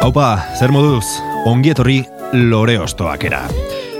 [0.00, 1.04] Haupa, zer moduz,
[1.44, 1.98] ongietorri
[2.32, 3.42] lore ostoak era.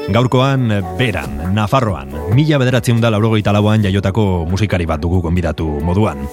[0.09, 6.25] Gaurkoan, beran, Nafarroan, mila bederatzen da laurogeita lauan jaiotako musikari bat dugu gonbidatu moduan.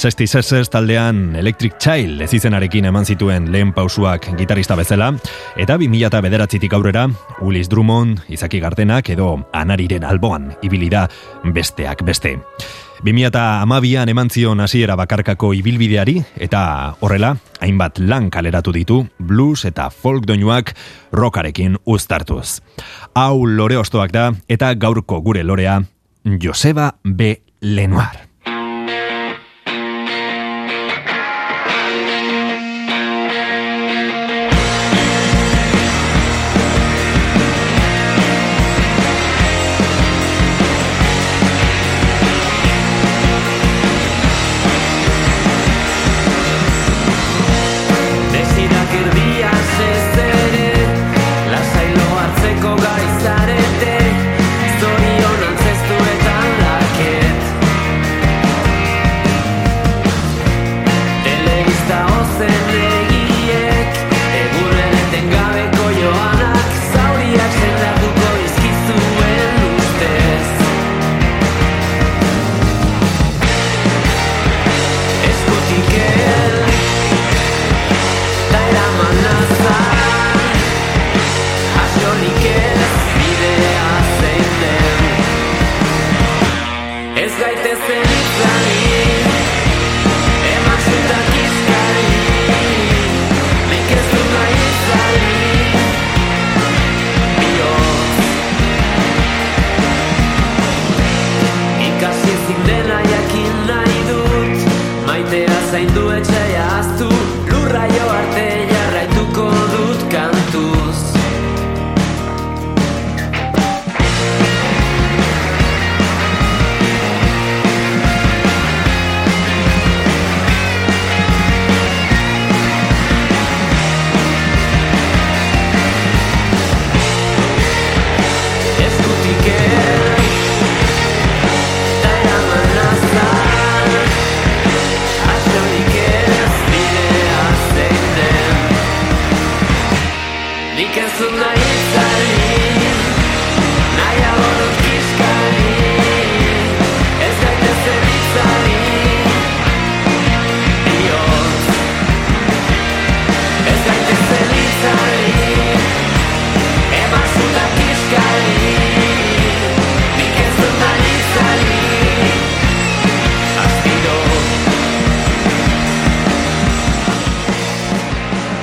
[0.00, 5.10] Sesti Sesses taldean Electric Child ez izenarekin eman zituen lehen pausuak gitarista bezala,
[5.60, 7.04] eta bi mila bederatzitik aurrera,
[7.42, 11.04] Willis Drummond, Izaki Gardenak edo Anariren alboan ibili da
[11.44, 12.38] besteak beste.
[13.02, 19.88] 2000 amabian eman zion hasiera bakarkako ibilbideari, eta horrela, hainbat lan kaleratu ditu, blues eta
[19.90, 20.70] folk doinuak
[21.12, 22.60] rokarekin uztartuz.
[23.18, 25.80] Hau lore ostoak da, eta gaurko gure lorea,
[26.24, 27.34] Joseba B.
[27.60, 28.31] Lenoir.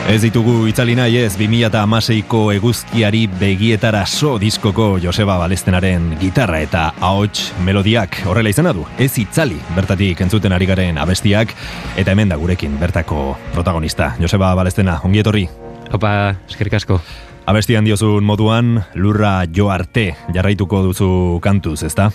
[0.09, 7.51] Ez ditugu itzali nahi ez 2006ko eguzkiari begietara so diskoko Joseba Balestenaren gitarra eta ahots
[7.61, 8.87] melodiak horrela izena du.
[8.97, 11.53] Ez itzali bertatik entzuten ari garen abestiak
[11.93, 14.15] eta hemen da gurekin bertako protagonista.
[14.17, 15.45] Joseba Balestena, ongietorri.
[15.93, 16.97] Opa, eskerik asko.
[17.45, 21.11] Abestian diozun moduan lurra jo arte jarraituko duzu
[21.45, 22.09] kantuz, ezta?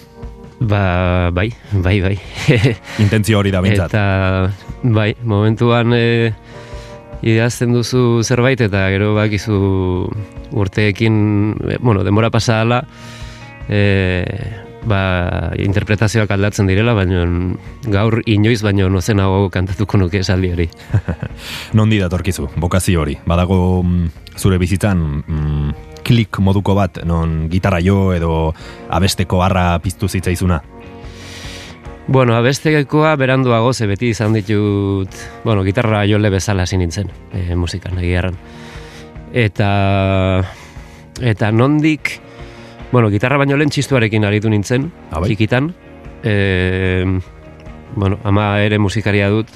[0.58, 2.18] Ba, bai, bai, bai.
[2.98, 3.94] Intentzio hori da bintzat.
[3.94, 4.50] Eta,
[4.82, 5.94] bai, momentuan...
[5.94, 6.34] E
[7.22, 9.56] idazten duzu zerbait eta gero bakizu
[10.54, 11.14] urteekin,
[11.68, 12.82] eh, bueno, denbora pasa ala,
[13.68, 14.24] e,
[14.84, 17.24] ba, interpretazioak aldatzen direla, baina
[17.90, 20.68] gaur inoiz baino nozen hau kantatuko nuke esaldi hori.
[21.78, 25.74] Nondi datorkizu, bokazio hori, badago mm, zure bizitzan mm,
[26.04, 28.52] klik moduko bat, non gitarra jo edo
[28.92, 30.60] abesteko harra piztu zitzaizuna?
[32.06, 35.08] Bueno, abestekoa beranduago ze beti izan ditut,
[35.44, 38.36] bueno, gitarra jole bezala hasi nintzen, e, musikan egiarran.
[39.32, 40.44] Eta
[41.22, 42.20] eta nondik
[42.94, 45.32] bueno, gitarra baino lehen txistuarekin aritu nintzen, Abai.
[45.32, 45.72] txikitan.
[46.22, 47.02] E,
[47.96, 49.48] bueno, ama ere musikaria dut,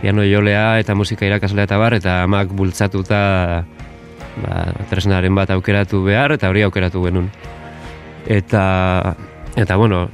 [0.00, 3.20] piano jolea eta musika irakaslea eta bar, eta amak bultzatuta
[4.42, 4.56] ba,
[4.90, 7.30] tresnaren bat aukeratu behar, eta hori aukeratu genuen.
[8.26, 9.14] Eta,
[9.54, 10.08] eta bueno,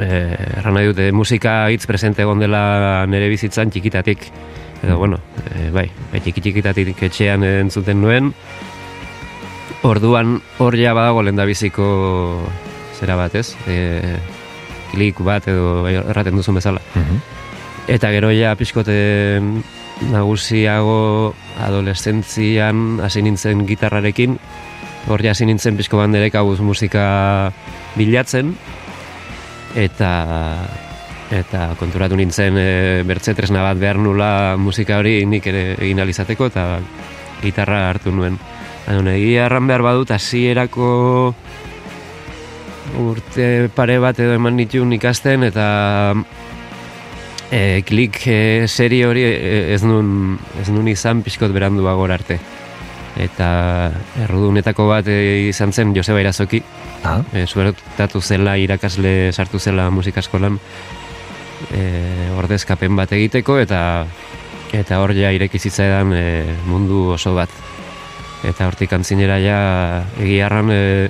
[0.00, 4.30] erran nahi dute, musika hitz presente egon dela nere bizitzan txikitatik.
[4.82, 5.18] edo bueno,
[5.52, 8.32] e, bai, bai txiki txikitatik etxean entzuten nuen,
[9.84, 11.88] orduan hor ja badago lendabiziko
[12.96, 13.52] zera bat, ez?
[13.68, 14.16] E,
[14.92, 16.80] klik bat edo erraten duzun bezala.
[16.94, 17.20] Mhm.
[17.90, 19.62] Eta gero ja pixkoten
[20.08, 24.38] nagusiago adolescentzian hasi nintzen gitarrarekin,
[25.08, 27.52] hor ja hasi nintzen pixko banderek abuz musika
[27.96, 28.54] bilatzen,
[29.74, 30.10] eta
[31.30, 36.50] eta konturatu nintzen e, bertze tresna bat behar nula musika hori nik ere egin alizateko
[36.50, 36.64] eta
[37.40, 38.38] gitarra hartu nuen.
[38.86, 40.90] Baina egia erran behar badut hasierako
[42.98, 45.66] urte pare bat edo eman nituen ikasten eta
[47.50, 52.40] e, klik e, serie hori e, ez nun, ez nun izan pixkot berandu arte.
[53.20, 53.48] Eta
[54.24, 56.62] errudunetako bat e, izan zen Joseba Irazoki,
[57.02, 57.46] Ah, e,
[58.20, 60.58] zela irakasle sartu zela musikaskolan
[61.72, 64.04] e, ordezkapen bat egiteko eta
[64.72, 67.48] eta hor ja ireki zitzaidan e, mundu oso bat.
[68.44, 71.08] Eta hortik antzinera ja egiarran e,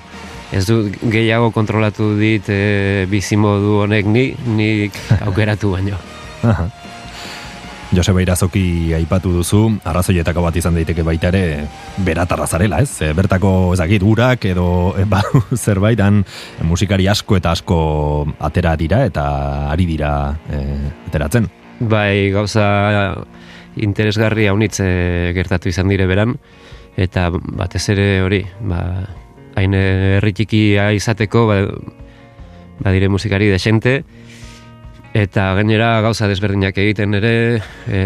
[0.53, 5.99] ez du gehiago kontrolatu dit e, bizimodu honek ni, nik aukeratu baino.
[7.91, 11.65] Joseba Irazoki aipatu duzu, arrazoietako bat izan daiteke baita ere
[12.07, 12.93] beratarra zarela, ez?
[13.03, 15.25] E, bertako ezakit urak edo e, ba,
[15.65, 16.21] zerbait han
[16.69, 17.81] musikari asko eta asko
[18.39, 19.25] atera dira eta
[19.73, 20.13] ari dira
[20.47, 20.61] e,
[21.09, 21.51] ateratzen.
[21.81, 22.69] Bai, gauza
[23.75, 24.91] interesgarri haunitz e,
[25.35, 26.37] gertatu izan dire beran,
[26.95, 28.85] eta batez ere hori, ba,
[29.59, 31.59] hain herri txikia izateko, ba,
[32.87, 34.05] badire musikari desente,
[35.15, 37.35] eta gainera gauza desberdinak egiten ere,
[37.91, 38.01] e,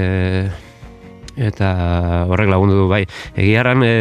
[1.37, 1.71] eta
[2.31, 3.05] horrek lagundu du, bai.
[3.37, 3.95] Egiarran, e,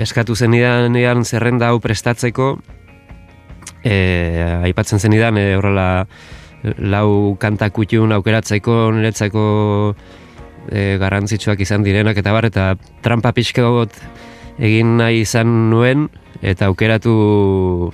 [0.00, 2.54] eskatu zenidan ean zerrenda hau prestatzeko,
[3.84, 3.96] e,
[4.70, 6.06] aipatzen zenidan e, horrela
[6.78, 9.44] lau kanta kutxun aukeratzeko, niretzako
[10.68, 12.74] e, garrantzitsuak izan direnak eta bar, eta
[13.04, 13.64] trampa pixka
[14.60, 16.08] egin nahi izan nuen,
[16.42, 17.92] eta aukeratu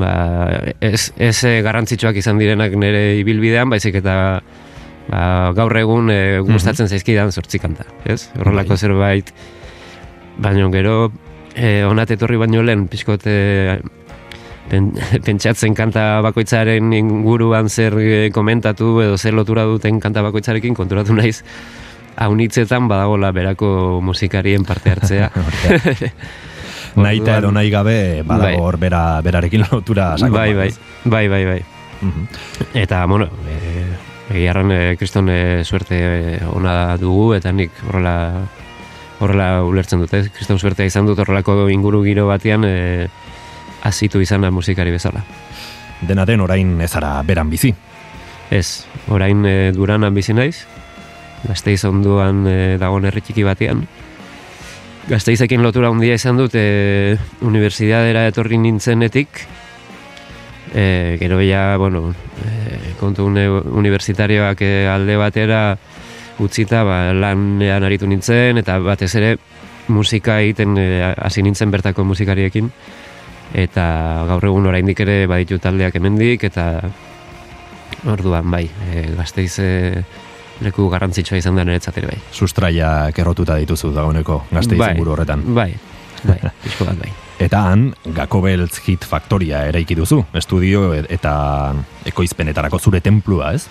[0.00, 4.16] ba, ez, ez e, garrantzitsuak izan direnak nire ibilbidean, baizik eta
[5.08, 5.22] ba,
[5.56, 8.24] gaur egun e, gustatzen zaizkidan zortzi kanta, ez?
[8.38, 8.80] Horrelako Bai.
[8.84, 9.32] zerbait,
[10.40, 10.96] baina gero
[11.54, 13.78] e, onat etorri baino lehen, pixkot e,
[14.70, 14.92] pen,
[15.26, 21.40] pentsatzen kanta bakoitzaren inguruan zer e, komentatu edo zer lotura duten kanta bakoitzarekin konturatu naiz
[22.20, 25.30] haunitzetan badagola berako musikarien parte hartzea.
[26.96, 28.38] Naita edo Orduan- nahi gabe Bai.
[28.38, 30.78] badago hor bera, berarekin lotura sakon bai, bai, ez?
[31.04, 31.62] bai, bai, bai.
[32.00, 32.26] Mhm.
[32.74, 38.42] Eta, bueno, e, egiarran e, kriston e, suerte e, ona dugu, eta nik horrela
[39.20, 43.08] horrela ulertzen dute, kriston suertea izan dut horrelako inguru giro batean e,
[43.84, 45.22] azitu izana musikari bezala.
[46.00, 47.74] Dena den orain ezara beran bizi.
[48.50, 50.64] Ez, orain e, duranan bizi naiz,
[51.46, 53.84] gazteiz onduan e, dagoen herri txiki batean.
[55.08, 57.16] Gazteizekin lotura handia izan dut e,
[57.46, 59.40] unibertsitatera etorri nintzenetik,
[60.74, 62.12] e, gero ja, bueno,
[62.44, 65.62] e, kontu une, universitarioak e, alde batera
[66.40, 69.36] utzita, ba, lanean aritu nintzen, eta batez ere
[69.88, 72.70] musika egiten e, hasi nintzen bertako musikariekin,
[73.56, 73.86] eta
[74.28, 76.70] gaur egun oraindik ere baditu taldeak hemendik eta
[78.08, 79.70] orduan bai, e, gazteiz e,
[80.60, 82.18] leku garrantzitsua izan da niretzat ere bai.
[82.32, 84.92] Sustraiak errotuta dituzu dagoeneko gazte Bai.
[84.94, 85.42] inguru horretan.
[85.54, 85.72] Bai,
[86.24, 87.12] bai, pixko bat bai.
[87.40, 91.32] Eta han, Gakobeltz Hit Factoria eraiki duzu, estudio eta
[92.10, 93.64] ekoizpenetarako zure templua, ez?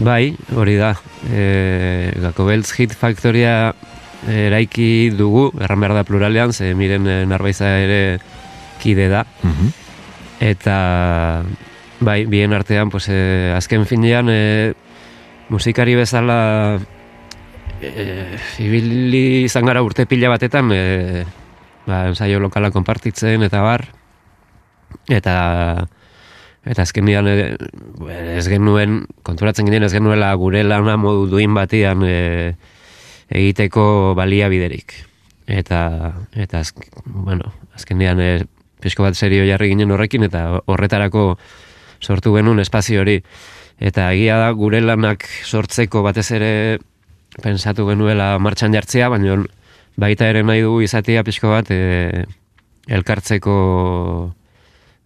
[0.00, 0.94] Bai, hori da.
[1.28, 3.74] E, Gakobeltz Hit Factoria
[4.28, 8.00] eraiki dugu, erran behar da pluralean, ze miren e, narbaiza ere
[8.80, 9.26] kide da.
[9.42, 9.72] Mhm.
[10.42, 10.76] Eta
[12.00, 14.72] bai, bien artean, pues, e, azken finean, e,
[15.52, 16.80] musikari bezala
[17.82, 21.24] e, ibili izan gara urte pila batetan, e,
[21.86, 23.86] ba, ensaio lokala konpartitzen eta bar,
[25.12, 25.36] eta
[26.62, 27.36] eta azkenean e,
[28.38, 32.18] ez genuen, konturatzen ginen ez genuela gure lana modu duin batean e,
[33.32, 34.94] egiteko baliabiderik.
[35.52, 35.80] Eta,
[36.38, 38.30] eta azk, bueno, azkenean e,
[38.82, 41.34] pixko bat serio jarri ginen horrekin, eta horretarako
[42.02, 43.20] sortu genuen espazio hori.
[43.82, 46.52] Eta egia da gure lanak sortzeko batez ere
[47.42, 49.40] pensatu genuela martxan jartzea, baina
[49.98, 52.24] baita ere nahi dugu izatea pixko bat e,
[52.86, 53.54] elkartzeko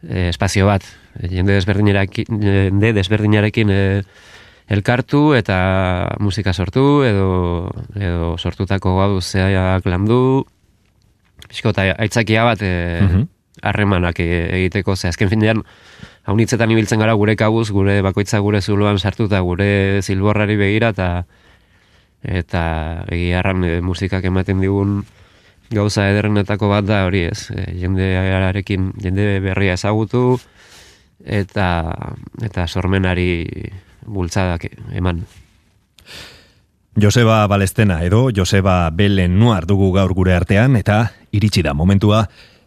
[0.05, 0.85] e, espazio bat.
[1.23, 3.83] Jende desberdinarekin, jende desberdinarekin e,
[4.77, 5.57] elkartu eta
[6.21, 7.31] musika sortu edo,
[7.95, 10.45] edo sortutako gauzeak landu
[11.47, 12.75] pixko eta aitzakia bat e,
[13.07, 13.25] Mhm.
[13.69, 14.29] Harremanak e,
[14.61, 15.63] egiteko, ze azken finean
[16.27, 21.11] haunitzetan ibiltzen gara gure kabuz, gure bakoitza gure zuloan sartuta, gure zilborrari begira, eta
[22.27, 22.63] eta
[23.13, 25.01] egiarran e, musikak ematen digun
[25.71, 30.39] gauza ederrenetako bat da hori ez, e, jendearekin, jende berria ezagutu,
[31.25, 31.69] eta,
[32.43, 33.45] eta sormenari
[34.07, 35.25] bultzadak eman.
[36.97, 42.23] Joseba Balestena edo Joseba Belen Nuar dugu gaur gure artean eta iritsi da momentua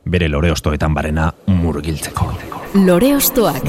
[0.06, 2.32] bere lore ostoetan barena murgiltzeko.
[2.86, 3.66] Lore ostoak.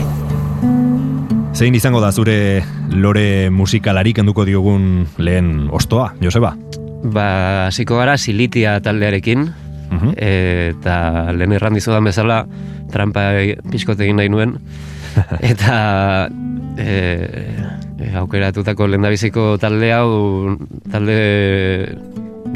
[1.55, 2.63] Zein izango da zure
[2.95, 6.55] lore musikalarik enduko diogun lehen ostoa, Joseba?
[7.01, 9.49] Ba, hasiko gara silitia taldearekin,
[9.91, 12.45] uh eta lehen erran dizudan bezala,
[12.93, 13.31] trampa
[13.71, 14.55] pixkote egin nahi nuen,
[15.53, 16.29] eta
[16.79, 16.91] e,
[18.21, 20.57] aukeratutako lendabiziko talde hau
[20.91, 21.19] talde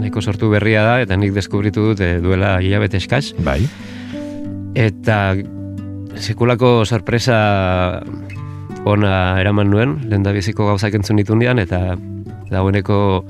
[0.05, 3.33] nahiko sortu berria da, eta nik deskubritu dut e, duela hilabete eskaz.
[3.41, 3.63] Bai.
[4.77, 5.33] Eta
[6.21, 8.03] sekulako sorpresa
[8.85, 11.97] ona eraman nuen, lendabiziko gauzak entzun ditu eta
[12.51, 13.25] dagoeneko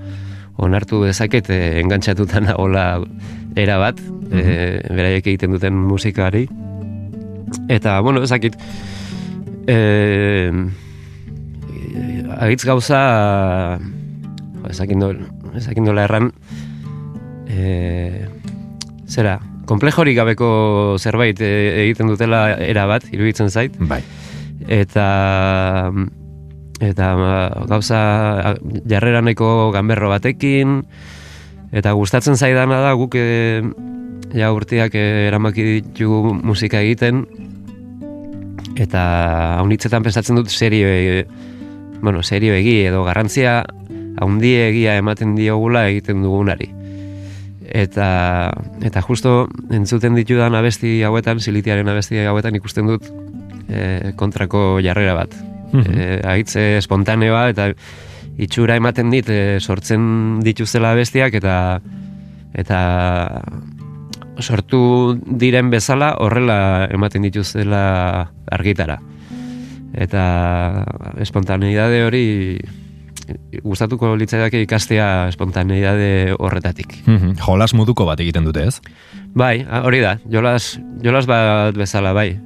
[0.59, 3.00] onartu dezaket e, engantzatuta nagola
[3.54, 6.49] era bat, mm beraiek egiten duten musikari.
[7.69, 8.57] Eta, bueno, ezakit,
[9.69, 10.50] e,
[12.35, 13.78] agitz gauza,
[14.71, 16.33] ezakin dola erran,
[17.49, 18.27] e,
[19.09, 20.51] zera, komplejorik gabeko
[20.99, 23.77] zerbait egiten dutela era bat, iruditzen zait.
[23.79, 24.03] Bai.
[24.69, 25.09] Eta
[26.83, 27.09] eta
[27.71, 28.01] gauza
[28.91, 30.83] jarreraneko ganberro batekin
[31.75, 33.63] eta gustatzen zaidana da guk e,
[34.35, 37.25] ja urteak e, eramaki ditugu musika egiten
[38.75, 39.05] eta
[39.61, 41.25] haunitzetan pensatzen dut serio e,
[42.03, 43.63] bueno, serio egi edo garrantzia
[44.21, 46.73] haundi egia ematen diogula egiten dugunari
[47.64, 48.52] eta
[48.85, 53.09] eta justo entzuten ditudan abesti hauetan silitiaren abesti hauetan ikusten dut
[53.68, 55.35] e, kontrako jarrera bat
[55.73, 57.71] e, aitze espontaneoa eta
[58.38, 61.56] itxura ematen dit e, sortzen dituzela bestiak eta
[62.54, 62.78] eta
[64.38, 68.99] sortu diren bezala horrela ematen dituzela argitara.
[69.94, 70.23] Eta
[71.23, 72.25] espontaneidade hori
[73.64, 76.97] gustatuko litzaidake ikastea espontaneidade horretatik.
[77.07, 78.81] Mm Jolas moduko bat egiten dute ez?
[79.35, 82.37] Bai, hori da, jolas, jolas bat bezala, bai.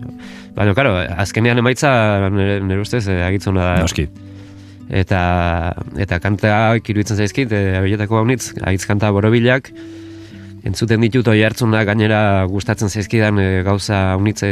[0.57, 1.91] Baina, karo, azkenean emaitza
[2.33, 3.75] nire ustez eh, agitzuna da.
[3.85, 4.09] Noski.
[4.89, 5.21] Eta,
[6.01, 9.69] eta kanta iruditzen zaizkit, e, abiletako haunitz, agitz kanta borobilak,
[10.67, 14.51] entzuten ditut oi hartzuna gainera gustatzen zaizkidan e, gauza haunitze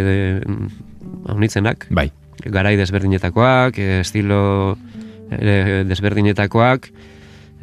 [1.33, 1.89] haunitzenak.
[1.91, 2.11] Bai.
[2.53, 4.77] Garai desberdinetakoak, estilo
[5.31, 6.91] e, desberdinetakoak,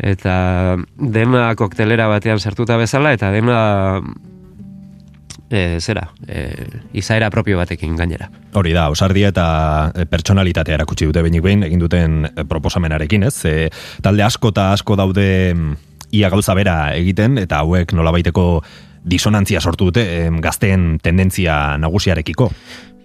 [0.04, 0.36] eta
[0.98, 3.60] dena koktelera batean sartuta bezala, eta dena
[5.54, 6.66] e, zera, e,
[6.98, 8.30] izaera propio batekin gainera.
[8.58, 9.48] Hori da, osardia eta
[9.94, 13.36] e, pertsonalitatea erakutsi dute benik behin, egin duten e, proposamenarekin, ez?
[13.46, 13.70] E,
[14.02, 15.76] talde asko eta asko daude mm,
[16.18, 18.48] ia gauza bera egiten, eta hauek nolabaiteko
[19.04, 20.06] disonantzia sortu dute
[20.42, 22.50] gazteen tendentzia nagusiarekiko.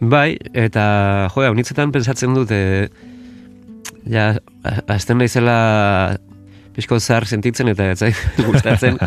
[0.00, 2.60] Bai, eta jo, unitzetan pensatzen dute
[4.08, 4.30] ja,
[4.86, 6.18] azten naizela
[6.76, 8.14] pixko zar sentitzen eta ez
[8.48, 9.00] gustatzen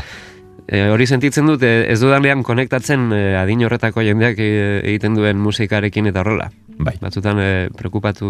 [0.71, 6.07] E, hori sentitzen dut, ez dudanean konektatzen e, adin horretako jendeak e, egiten duen musikarekin
[6.07, 6.45] eta horrela.
[6.79, 6.93] Bai.
[7.01, 8.29] Batzutan e, preokupatu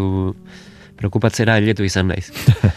[1.02, 2.30] preokupatzera hiletu izan naiz.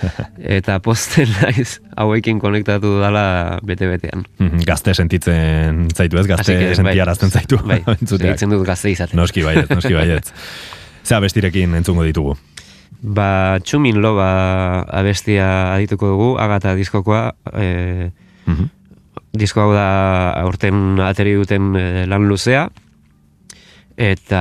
[0.59, 3.25] eta posten naiz hauekin konektatu dala
[3.67, 4.25] bete-betean.
[4.41, 6.73] Mhm, gazte sentitzen zaitu ez, gazte bai.
[6.81, 7.61] sentiarazten zaitu.
[7.65, 8.25] Bai, dut
[8.67, 9.21] gazte izaten.
[9.21, 10.33] Noski baiet, noski baiet.
[11.05, 12.37] Zea bestirekin entzungo ditugu?
[13.05, 14.29] Ba, txumin loba
[14.89, 18.09] abestia adituko dugu, agata diskokoa, e,
[19.35, 19.89] disko hau da
[20.41, 22.69] aurten ateri duten eh, lan luzea.
[23.95, 24.41] Eta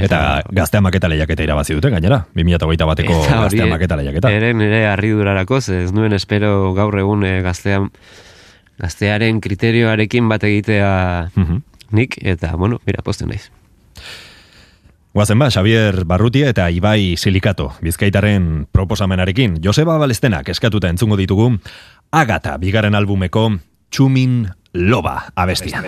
[0.00, 0.18] eta,
[0.56, 4.32] gaztea maketa lehiaketa irabazi dute gainera 2008 bateko gaztea maketa lehiaketa.
[4.32, 7.90] eren ere arridurarako ez nuen espero gaur egun e, gaztean
[8.80, 10.90] gaztearen kriterioarekin bat egitea
[11.34, 11.64] mhm.
[11.96, 13.50] nik eta bueno, mira, posten naiz
[15.12, 19.56] Guazen ba, Xavier Barrutia eta Ibai Silikato, bizkaitaren proposamenarekin.
[19.62, 21.50] Joseba Balestenak eskatuta entzungo ditugu,
[22.14, 23.50] Agata, bigaren albumeko
[23.90, 25.82] Txumin Loba abestia.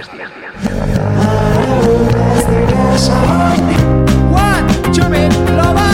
[5.55, 5.91] Loba,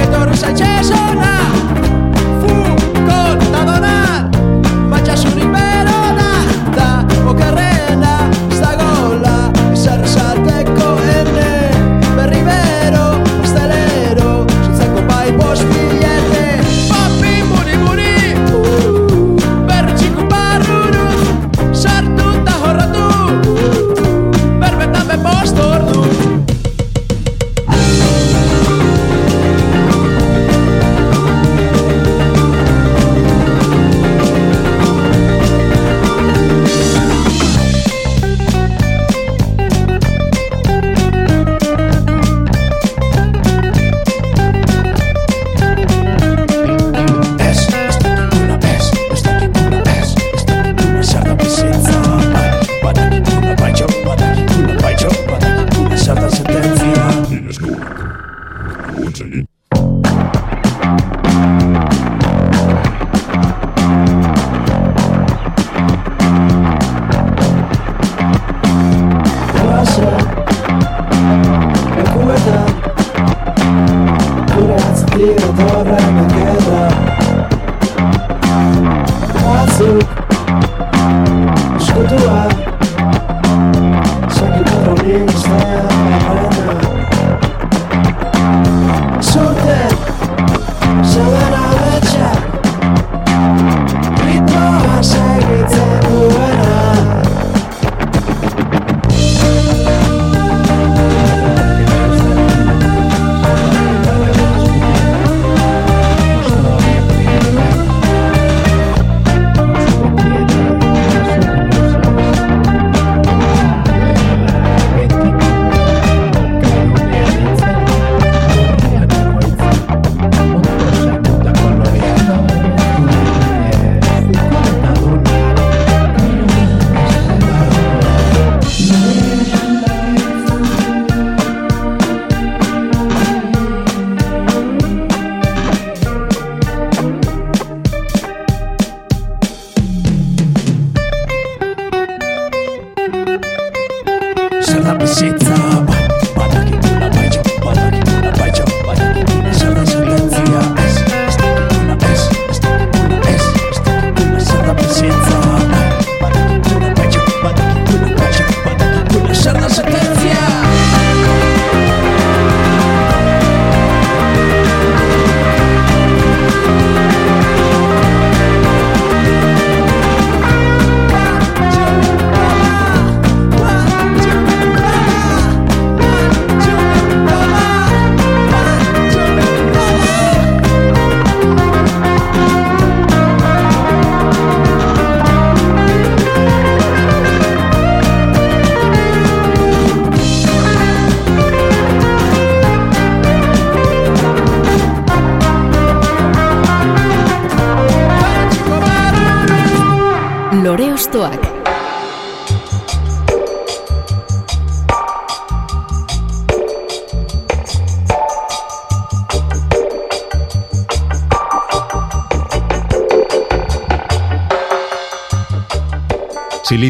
[0.00, 0.36] etorri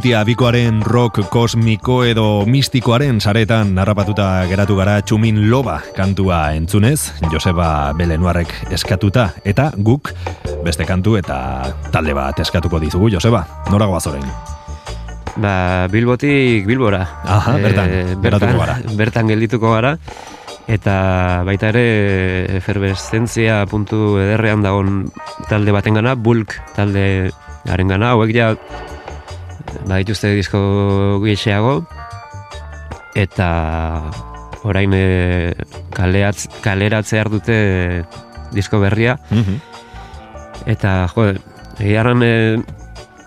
[0.01, 7.93] Silitia bikoaren rock kosmiko edo mistikoaren saretan narrapatuta geratu gara txumin loba kantua entzunez, Joseba
[7.99, 10.09] Belenuarrek eskatuta, eta guk
[10.65, 11.37] beste kantu eta
[11.93, 14.25] talde bat eskatuko dizugu, Joseba, nora goazoren?
[15.37, 15.53] Ba,
[15.93, 17.03] Bilbotik Bilbora.
[17.37, 18.79] Aha, bertan, geratuko bertan, gara.
[19.03, 19.99] bertan geldituko gara.
[20.65, 20.95] Eta
[21.45, 21.85] baita ere
[22.57, 25.11] eferveszentzia puntu ederrean dagon
[25.53, 27.35] talde batengana, bulk talde
[27.69, 28.55] gana, hauek ja
[29.87, 30.61] badituzte disko
[31.24, 31.80] gehixeago
[33.14, 33.48] eta
[34.64, 35.54] orain e,
[35.94, 38.04] kaleatz, kaleratze dute
[38.52, 39.18] disko berria.
[39.30, 39.61] Mhm.
[40.66, 41.33] eta jo,
[41.78, 42.61] egiarran e,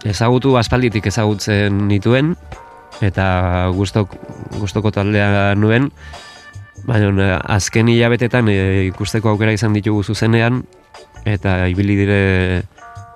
[0.05, 2.35] ezagutu aspalditik ezagutzen nituen.
[3.01, 4.13] Eta gustok,
[4.59, 5.91] gustoko taldea nuen.
[6.85, 10.63] Baina azken hilabetetan e, ikusteko aukera izan ditugu zuzenean.
[11.25, 12.63] Eta ibili dire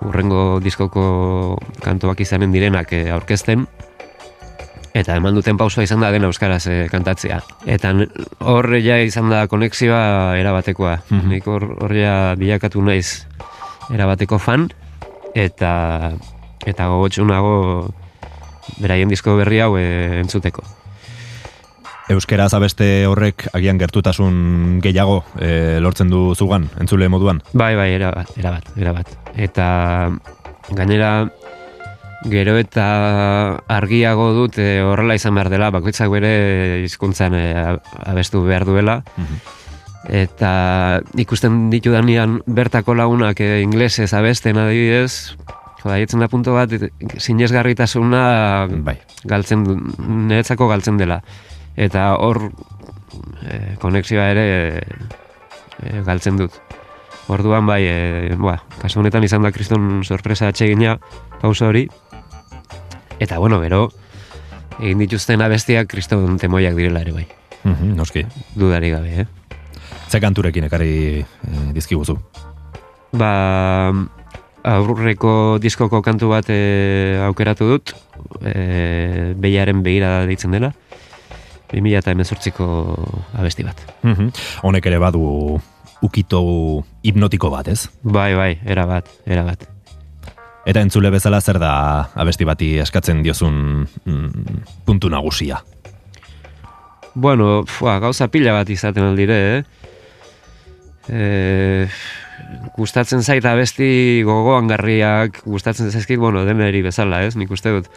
[0.06, 3.66] urrengo diskoko kantoak izanen direnak e, aurkezten
[4.98, 7.40] eta eman duten pausua izan da den euskaraz e, kantatzea.
[7.66, 7.92] Eta
[8.40, 10.98] hor ja izan da konexioa erabatekoa.
[11.10, 11.28] Mhm.
[11.34, 13.24] Nik hor, hor ja bilakatu naiz
[13.94, 14.68] erabateko fan
[15.34, 16.12] eta
[16.66, 17.54] eta gogotsunago
[18.82, 20.77] beraien disko berri hau e, entzuteko.
[22.08, 27.42] Euskera zabeste horrek agian gertutasun gehiago e, lortzen du zugan, entzule moduan.
[27.52, 29.10] Bai, bai, erabat, erabat, erabat.
[29.36, 29.66] Eta
[30.72, 31.10] gainera
[32.32, 32.86] gero eta
[33.70, 36.32] argiago dut e, horrela izan behar dela, bakoitzak bere
[36.86, 37.44] hizkuntzan e,
[38.08, 39.02] abestu behar duela.
[40.08, 45.36] Eta ikusten ditudanean bertako lagunak e, inglesez abesten adibidez,
[45.82, 46.72] joda, jetzen da punto bat,
[47.20, 48.24] sinesgarritasuna
[48.88, 48.96] Bai.
[49.28, 49.68] galtzen,
[50.32, 51.20] niretzako galtzen dela.
[51.78, 52.48] Eta hor
[53.46, 56.56] e, konexioa ere e, galtzen dut.
[57.30, 60.96] Orduan bai, e, ba, kasu honetan izan da kriston sorpresa atsegina
[61.38, 61.86] pauso hori.
[63.22, 63.86] Eta bueno, gero
[64.78, 67.26] egin dituzten abestiak kriston temoiak direla ere bai.
[67.64, 68.24] Mhm, noski.
[68.58, 69.26] Dudari gabe, eh?
[70.08, 71.24] Ze kanturekin ekarri e,
[71.76, 72.16] dizkiguzu.
[73.18, 73.30] Ba,
[74.68, 77.94] aurreko diskoko kantu bat e, aukeratu dut,
[78.42, 80.72] e, behiaren begira deitzen dela,
[81.72, 82.66] 2000 eta emezortziko
[83.38, 83.82] abesti bat.
[84.02, 84.30] Mhm.
[84.62, 85.60] Honek ere badu
[86.02, 86.40] ukito
[87.02, 87.88] hipnotiko bat, ez?
[88.02, 89.66] Bai, bai, era bat, era bat.
[90.68, 91.72] Eta entzule bezala zer da
[92.14, 95.62] abesti bati eskatzen diozun mm, puntu nagusia.
[97.14, 99.62] Bueno, fua, gauza pila bat izaten aldire, eh?
[101.08, 101.88] E,
[102.76, 107.34] gustatzen zait abesti gogoan garriak, gustatzen zaizkit, bueno, deneri bezala, ez?
[107.40, 107.88] Nik uste dut.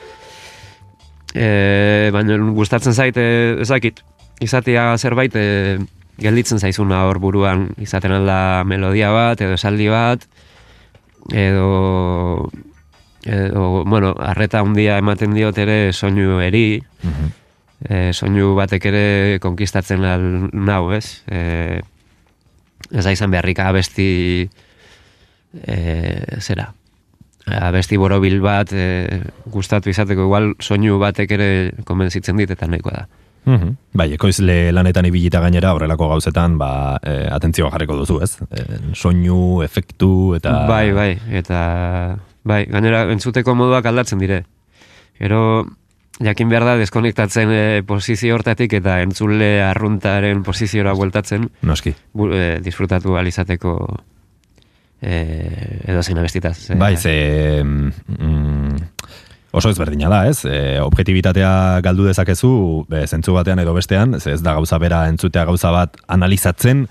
[1.34, 4.02] E, baina gustatzen zait, eh, ezakit,
[4.44, 5.80] izatea zerbait, e,
[6.22, 10.26] gelditzen zaizuna hor buruan, izaten alda melodia bat, edo esaldi bat,
[11.32, 12.50] edo,
[13.26, 16.82] edo bueno, arreta handia ematen diot ere soinu eri,
[17.88, 19.06] e, soinu batek ere
[19.42, 21.24] konkistatzen al nau, ez?
[21.32, 21.80] E,
[22.92, 24.12] ez da izan beharrik abesti
[25.64, 25.80] e,
[26.42, 26.72] zera
[27.48, 31.50] abesti borobil bat e, gustatu izateko igual soinu batek ere
[31.86, 33.08] konbentzitzen dit eta nahikoa da.
[33.46, 33.74] Mhm.
[33.98, 38.36] Bai, ekoizle lanetan ibilita gainera horrelako gauzetan, ba, e, atentzioa jarriko duzu, ez?
[38.54, 40.68] E, soinu, efektu eta...
[40.70, 41.62] Bai, bai, eta
[42.44, 44.44] bai, gainera entzuteko moduak aldatzen dire.
[45.18, 45.42] Gero,
[46.22, 51.50] jakin behar da, deskonektatzen e, posizio hortatik eta entzule arruntaren poziziora bueltatzen.
[51.66, 51.96] Noski.
[52.14, 53.76] Bu, e, disfrutatu alizateko
[55.02, 56.70] e, edo zein abestitaz.
[56.70, 57.64] E, Bai, ze...
[57.64, 58.76] Mm,
[59.52, 60.46] oso ezberdina da, ez?
[60.46, 65.44] E, objetibitatea galdu dezakezu, be, zentzu batean edo bestean, ze ez da gauza bera entzutea
[65.50, 66.86] gauza bat analizatzen,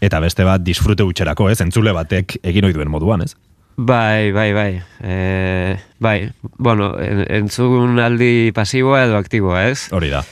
[0.00, 1.60] eta beste bat disfrute utxerako, ez?
[1.60, 3.36] Entzule batek egin ohi duen moduan, ez?
[3.80, 4.70] Bai, bai, bai.
[5.04, 9.86] E, bai, bueno, en- entzun aldi pasiboa edo aktiboa, ez?
[9.94, 10.24] Hori da.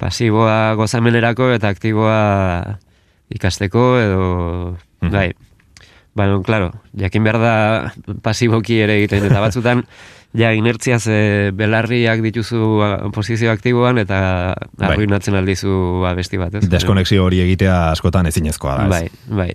[0.00, 2.16] Pasiboa gozamenerako eta aktiboa
[3.30, 4.24] ikasteko edo...
[5.00, 5.12] Mhm.
[5.14, 5.30] Bai,
[6.18, 7.54] Baina, claro, jakin behar da
[8.22, 9.84] pasiboki ere egiten, eta batzutan,
[10.40, 11.20] ja, inertziaz e,
[11.56, 14.20] belarriak dituzu posizio aktiboan, eta
[14.74, 14.90] Bai.
[14.90, 16.66] arruinatzen aldizu abesti bat, ez?
[16.70, 18.90] Deskonexio hori egitea askotan ezinezkoa da, ez?
[18.90, 19.50] Bai, bai.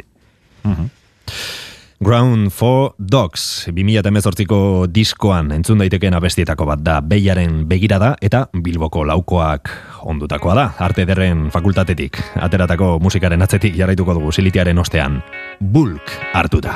[2.03, 6.97] Ground for Dogs, 2018ko diskoan entzun daitekeen abestietako bat da.
[6.99, 9.71] Beiaren begirada eta Bilboko laukoak
[10.03, 15.21] ondutakoa da, arte derren fakultatetik, ateratako musikaren atzetik jarraituko dugu silitiaren ostean,
[15.63, 16.75] bulk hartuta.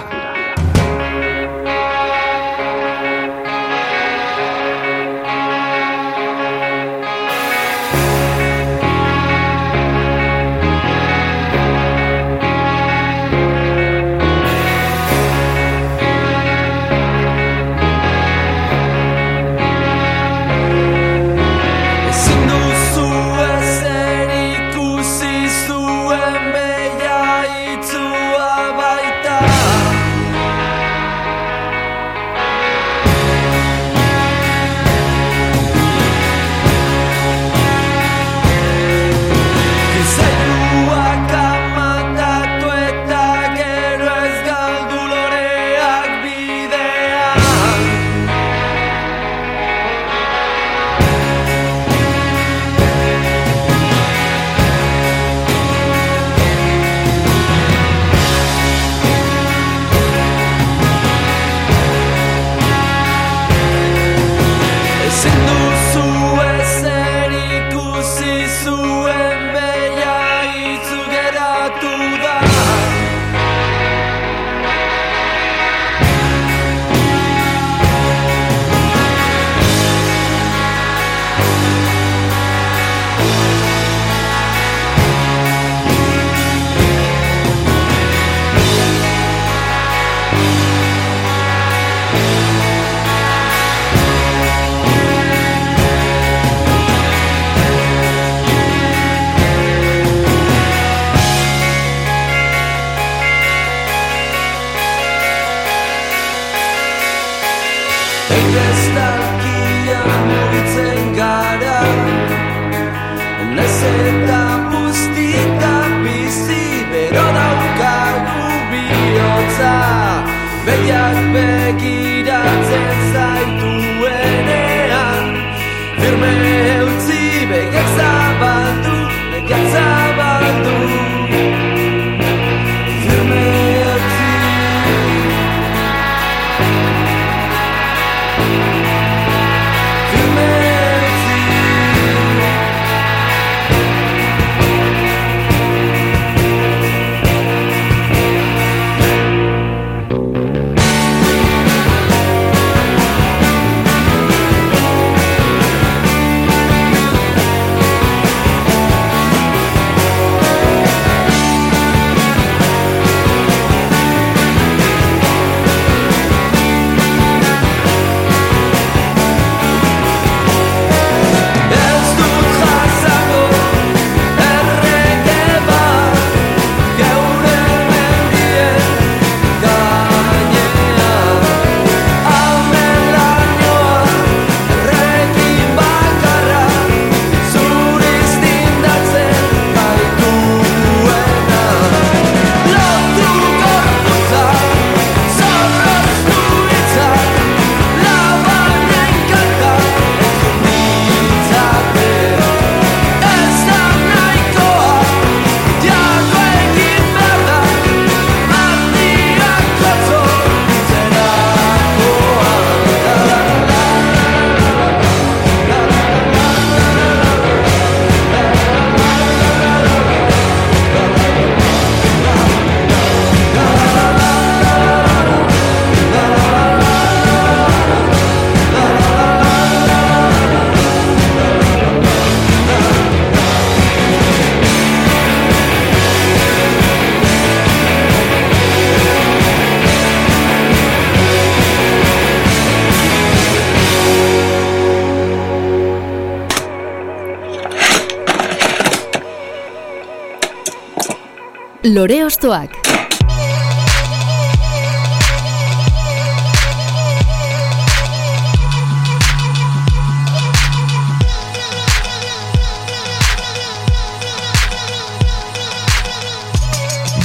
[251.89, 252.88] Lore Ostoak.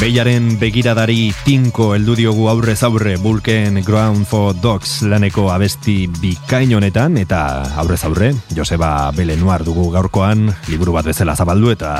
[0.00, 7.16] Beiaren begiradari tinko heldu diogu aurrez aurre Bulken Ground for Dogs laneko abesti bikain honetan
[7.22, 7.40] eta
[7.80, 11.96] aurrez aurre Joseba Belenuar dugu gaurkoan liburu bat bezala zabaldu eta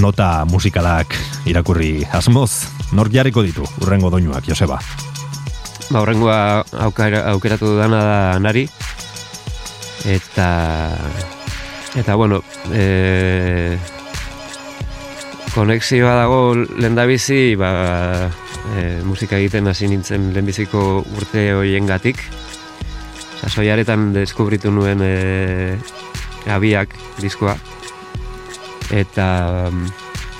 [0.00, 2.50] nota musikalak irakurri asmoz
[2.92, 4.80] nor jarriko ditu urrengo doinuak Joseba
[5.90, 8.64] Ba, horrengoa aukera, aukeratu dudana da nari.
[10.08, 10.48] Eta...
[11.94, 13.76] Eta, bueno, e,
[15.54, 18.30] konexioa dago lehendabizi, ba,
[18.74, 22.18] e, musika egiten hasi nintzen lehenbiziko urte hoien gatik.
[23.38, 25.76] Sasoiaretan deskubritu nuen e,
[26.50, 27.54] abiak diskoa.
[28.90, 29.28] Eta,
[29.70, 29.92] mm,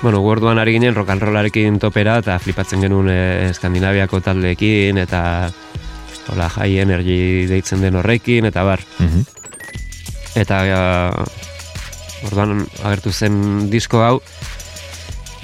[0.03, 5.23] bueno, gorduan ari ginen rock and rollarekin topera eta flipatzen genuen e, Skandinaviako taldeekin eta
[6.33, 8.83] hola, high energy deitzen den horrekin eta bar.
[10.35, 10.83] Eta ja,
[12.27, 14.19] orduan agertu zen disko hau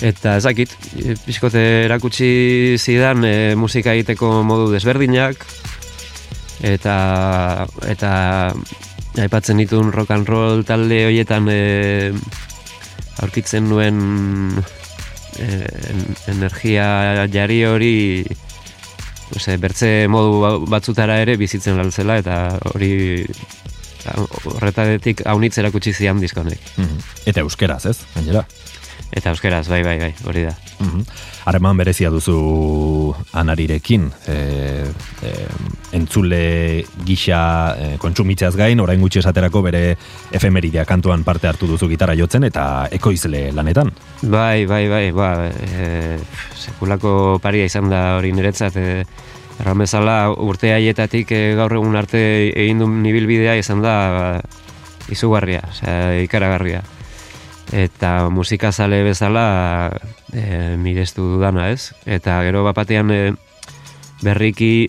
[0.01, 0.73] eta ezakit,
[1.27, 5.45] pixkote erakutsi zidan e, musika egiteko modu desberdinak
[6.65, 6.97] eta
[7.89, 8.13] eta
[9.21, 12.13] aipatzen ditun rock and roll talde hoietan e,
[13.21, 13.99] aurkitzen nuen
[15.39, 17.95] eh, en- energia jari hori
[19.37, 22.41] ose, bertze modu ba- batzutara ere bizitzen laltzela eta
[22.73, 23.27] hori
[24.57, 26.61] horretatik haunitz erakutsi zian diskonek.
[26.77, 26.99] Mhm.
[27.27, 28.47] eta euskeraz ez gainera
[29.11, 30.55] Eta euskeraz, bai, bai, bai, hori da.
[30.79, 31.03] Mhm.
[31.51, 34.37] Harreman berezia duzu anarirekin, e,
[35.27, 35.33] e,
[35.99, 37.41] entzule gisa
[37.75, 39.97] e, kontsumitzeaz gain, orain gutxi esaterako bere
[40.31, 43.91] efemeridea kantuan parte hartu duzu gitarra jotzen eta ekoizle lanetan.
[44.23, 46.19] Bai, bai, bai, ba, e,
[46.55, 49.05] sekulako paria izan da hori niretzat, e,
[49.61, 52.23] erran bezala urte haietatik e, gaur egun arte
[52.55, 54.25] egin du nibilbidea izan da ba,
[55.11, 56.85] izugarria, osea, ikaragarria.
[57.71, 59.93] Eta musikazale bezala
[60.33, 61.93] e, mirestu dudana, ez?
[62.07, 63.21] Eta gero bapatean e,
[64.23, 64.89] berriki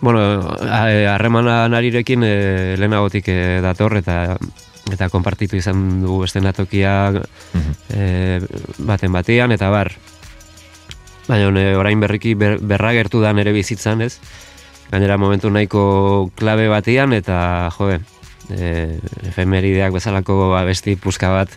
[0.00, 0.20] bueno,
[0.62, 4.36] a- e, harremana narirekin e, lehenagotik e, dator eta
[4.88, 7.10] eta konpartitu izan du estenatokia
[7.92, 8.40] e,
[8.78, 9.90] baten batean eta bar.
[11.28, 14.14] Baina e, orain berriki ber, berragertu da nere bizitzan, ez?
[14.88, 17.98] Gainera momentu nahiko klabe batean eta jode,
[18.50, 21.52] e, efemerideak bezalako abesti puska bat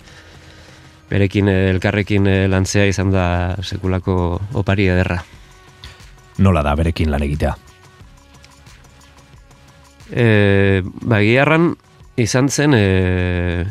[1.10, 3.26] berekin e, elkarrekin e, lantzea izan da
[3.62, 5.20] sekulako opari ederra.
[6.42, 7.56] Nola da berekin lan egitea?
[10.12, 11.72] E, ba, egiarran
[12.20, 12.84] izan zen e,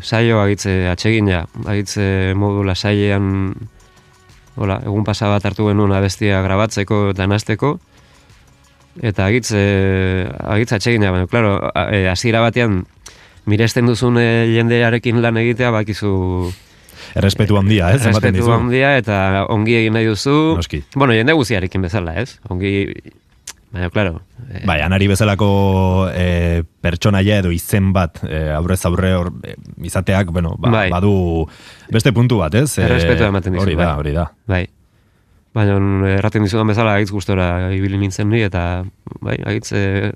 [0.02, 3.52] saio agitze atsegina, agitze modu lasailean
[4.60, 7.74] hola, egun pasa bat hartu genuen abestia grabatzeko eta nasteko
[9.00, 9.60] eta agitze
[10.40, 12.82] agitze atsegina, baina claro, a- e, hasiera batean
[13.50, 16.12] miresten duzun e, jendearekin lan egitea bakizu
[17.18, 18.04] Errespetu handia, ez?
[18.04, 18.52] ematen Respetu dizu.
[18.54, 19.16] handia eta
[19.50, 20.34] ongi egin nahi duzu.
[20.60, 20.84] Noski.
[20.94, 22.36] Bueno, jende guziarekin bezala, ez?
[22.48, 22.70] Ongi,
[23.72, 24.20] baina, claro.
[24.46, 25.48] eh, Bai, anari bezalako
[26.14, 29.56] e, pertsonaia edo izen bat e, aurrez aurre hor, e,
[29.90, 30.84] izateak, bueno, ba, Bai.
[30.94, 31.48] badu
[31.90, 32.76] beste puntu bat, ez?
[32.78, 33.96] E, Errespetua ematen dizu, Hori da, bai.
[34.04, 34.28] hori da.
[34.46, 34.62] Bai.
[35.50, 35.80] Baina
[36.14, 38.84] erraten dizudan bezala agitz gustora ibili nintzen ni eta
[39.18, 40.12] bai, agitz e,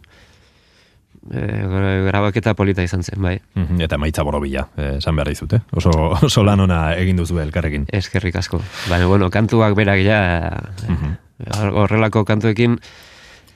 [1.33, 3.39] e, grabaketa polita izan zen, bai.
[3.55, 5.61] Mhm, Eta maitza borobila, eh, esan behar dizute.
[5.73, 5.91] Oso,
[6.23, 7.87] oso lan ona egin duzu elkarrekin.
[7.93, 8.61] Eskerrik asko.
[8.91, 11.17] Baina, bueno, kantuak berak ja Mhm.
[11.47, 12.79] eh, horrelako kantuekin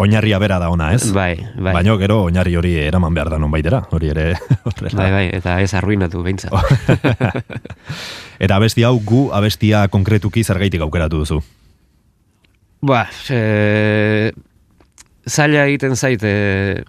[0.00, 1.09] Oinarria bera da ona, ez?
[1.12, 1.72] Bai, bai.
[1.74, 4.94] Baina gero oinarri hori eraman behar da non baitera, hori ere horrela.
[5.02, 6.52] bai, bai, eta ez arruinatu behintzat.
[8.38, 11.40] Eta abesti hau gu abestia konkretuki zergaitik aukeratu duzu.
[12.81, 14.31] Ba, e,
[15.26, 16.85] zaila egiten zaite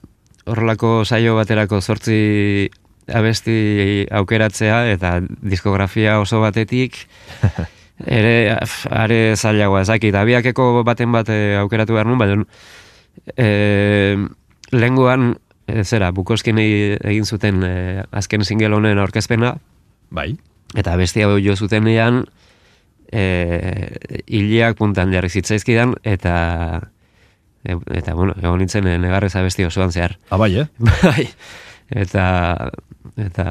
[0.49, 2.69] horrelako saio baterako zortzi
[3.09, 6.97] abesti aukeratzea eta diskografia oso batetik
[8.19, 8.57] ere
[8.89, 10.15] are zailagoa ezakit.
[10.15, 12.43] Abiakeko baten bat eh, aukeratu behar nun, baina
[13.35, 14.17] e,
[14.71, 15.33] lenguan
[15.67, 19.55] e, zera, Bukoskin egin zuten e, azken single honen aurkezpena,
[20.09, 20.31] Bai.
[20.77, 22.23] eta bestia hau jo zutenean
[23.11, 23.23] e,
[24.27, 26.35] hileak puntan jarri zitzaizkidan eta
[27.63, 30.17] E, eta bueno, egon nintzen eh, negarrez abesti osoan zehar.
[30.29, 30.67] Abai, eh?
[31.03, 31.27] Bai,
[31.89, 32.71] eta,
[33.17, 33.45] eta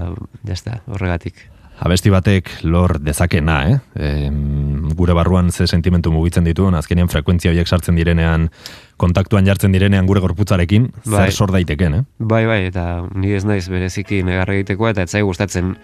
[0.48, 1.46] jazta, horregatik.
[1.78, 3.76] Abesti batek lor dezakena, eh?
[3.94, 4.30] E,
[4.98, 8.48] gure barruan ze sentimentu mugitzen dituen, azkenean frekuentzia horiek sartzen direnean,
[8.98, 11.28] kontaktuan jartzen direnean gure gorputzarekin, bai.
[11.28, 12.02] zer sor daiteken, eh?
[12.18, 15.76] Bai, bai, eta ni ez naiz bereziki negarre egiteko eta etzai gustatzen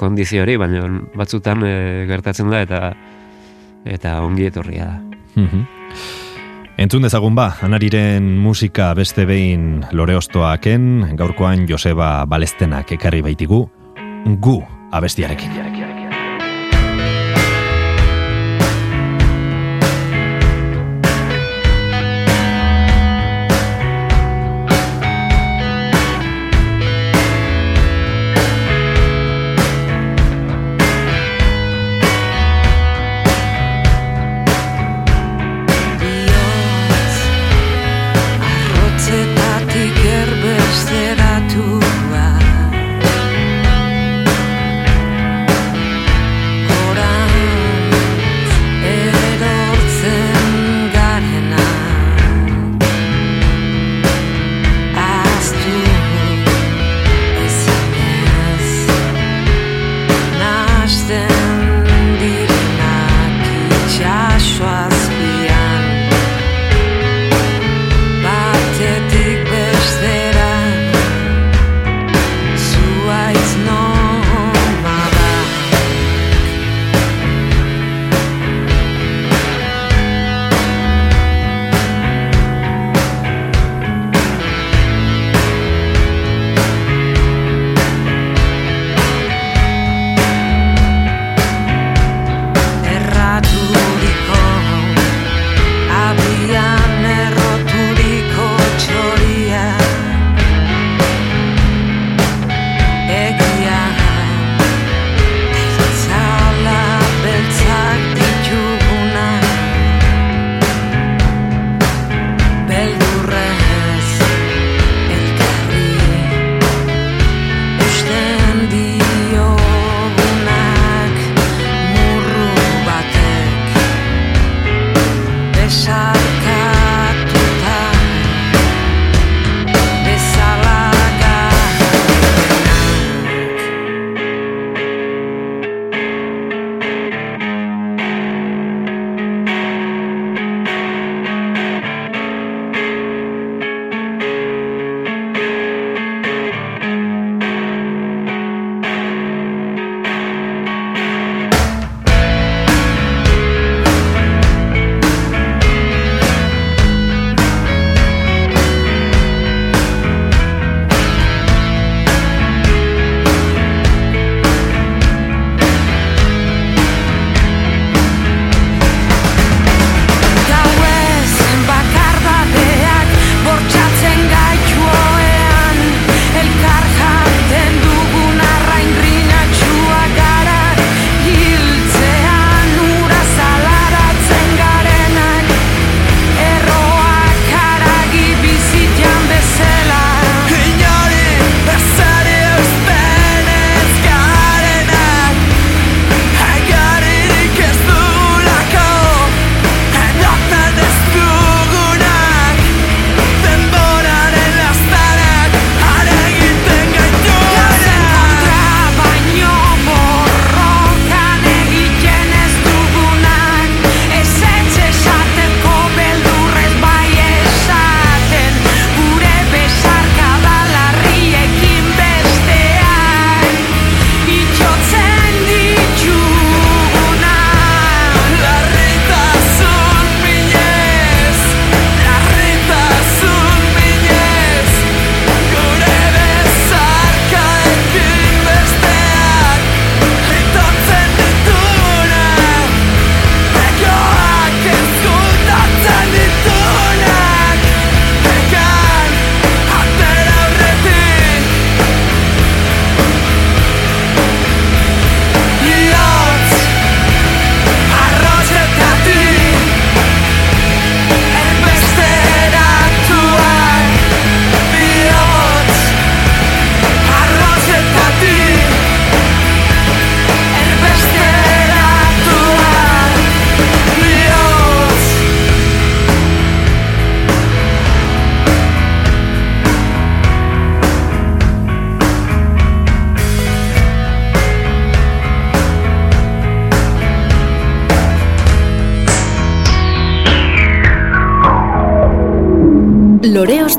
[0.00, 1.74] kondizio hori, baina batzutan e,
[2.08, 2.82] gertatzen da eta
[3.84, 5.00] eta ongi etorria da.
[5.34, 6.23] Mm -hmm.
[6.74, 13.60] Entzun dezagun ba, anariren musika beste behin loreoztoaken, gaurkoan Joseba Balestenak ekarri baitigu,
[14.42, 14.56] gu
[14.90, 15.73] abestiarekin.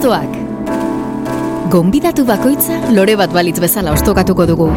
[0.05, 0.33] Hostoak.
[1.73, 4.69] Gonbidatu bakoitza lore bat balitz bezala ostokatuko dugu.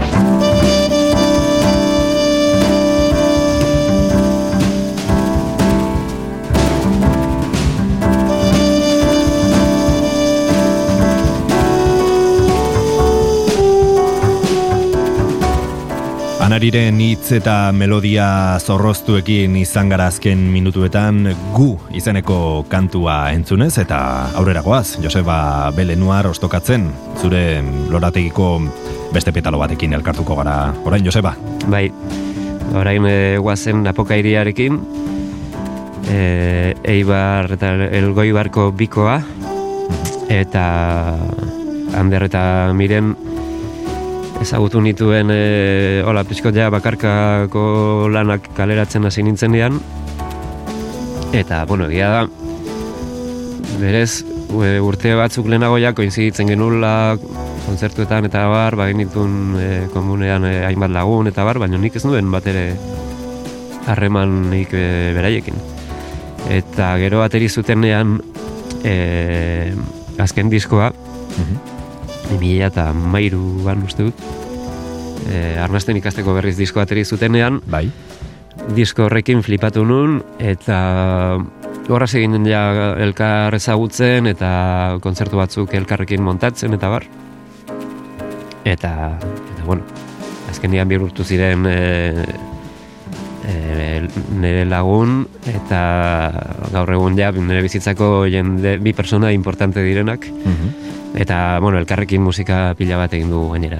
[16.48, 23.98] Anariren hitz eta melodia zorroztuekin izan gara azken minutuetan gu izeneko kantua entzunez eta
[24.40, 25.36] aurreragoaz Joseba
[25.76, 26.86] Belenuar ostokatzen
[27.20, 27.42] zure
[27.92, 28.48] lorategiko
[29.12, 30.72] beste petalo batekin elkartuko gara.
[30.88, 31.34] Orain Joseba.
[31.68, 31.90] Bai,
[32.80, 34.80] orain e, guazen apoka iriarekin,
[36.08, 36.18] e,
[36.96, 39.20] Eibar eta Elgoibarko bikoa,
[40.32, 40.64] eta
[41.92, 43.18] Ander eta Miren
[44.42, 46.24] ezagutu nituen e, hola,
[46.54, 49.80] ja bakarkako lanak kaleratzen hasi nintzen dian,
[51.32, 52.22] eta, bueno, egia da,
[53.80, 57.16] berez, e, urte batzuk lehenago ja koinziditzen genula
[57.66, 62.04] kontzertuetan eta bar, ba genitun e, komunean e, hainbat lagun eta bar, baina nik ez
[62.06, 62.70] nuen bat ere
[63.88, 64.86] harremanik e,
[65.16, 65.58] beraiekin.
[66.48, 68.18] Eta gero bateri zutenean
[68.86, 69.74] e,
[70.18, 70.92] azken diskoa,
[72.34, 74.26] Emila eta mairuan uste dut,
[75.28, 77.88] e, arnasten ikasteko berriz disko ateri zutenean, Bai.
[78.76, 80.78] disko horrekin flipatu nun, eta
[81.88, 87.08] horraz egin ja elkar ezagutzen, eta kontzertu batzuk elkarrekin montatzen, eta bar.
[88.68, 89.86] Eta, eta bueno,
[90.50, 91.78] azkenian bihurtu ziren e,
[93.48, 93.56] e,
[94.36, 95.80] nire lagun, eta
[96.74, 100.28] gaur egun ja nire bizitzako jende, bi persona importante direnak,
[101.14, 103.78] eta, bueno, elkarrekin musika pila bat egin du gainera.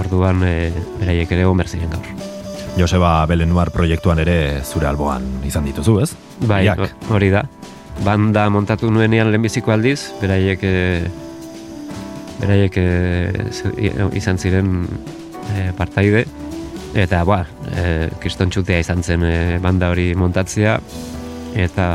[0.00, 2.08] Orduan, e, beraiek ere egon behar ziren gaur.
[2.76, 6.10] Joseba Belenuar proiektuan ere zure alboan izan dituzu, ez?
[6.44, 7.08] Bai, Biak.
[7.10, 7.46] hori da.
[8.04, 10.74] Banda montatu nuenean lehenbiziko aldiz, beraiek e,
[12.40, 12.88] beraiek e,
[14.18, 14.82] izan ziren
[15.54, 16.26] e, partaide
[16.96, 17.42] eta ba,
[17.72, 20.76] e, kriston txutea izan zen e, banda hori montatzea
[21.56, 21.88] eta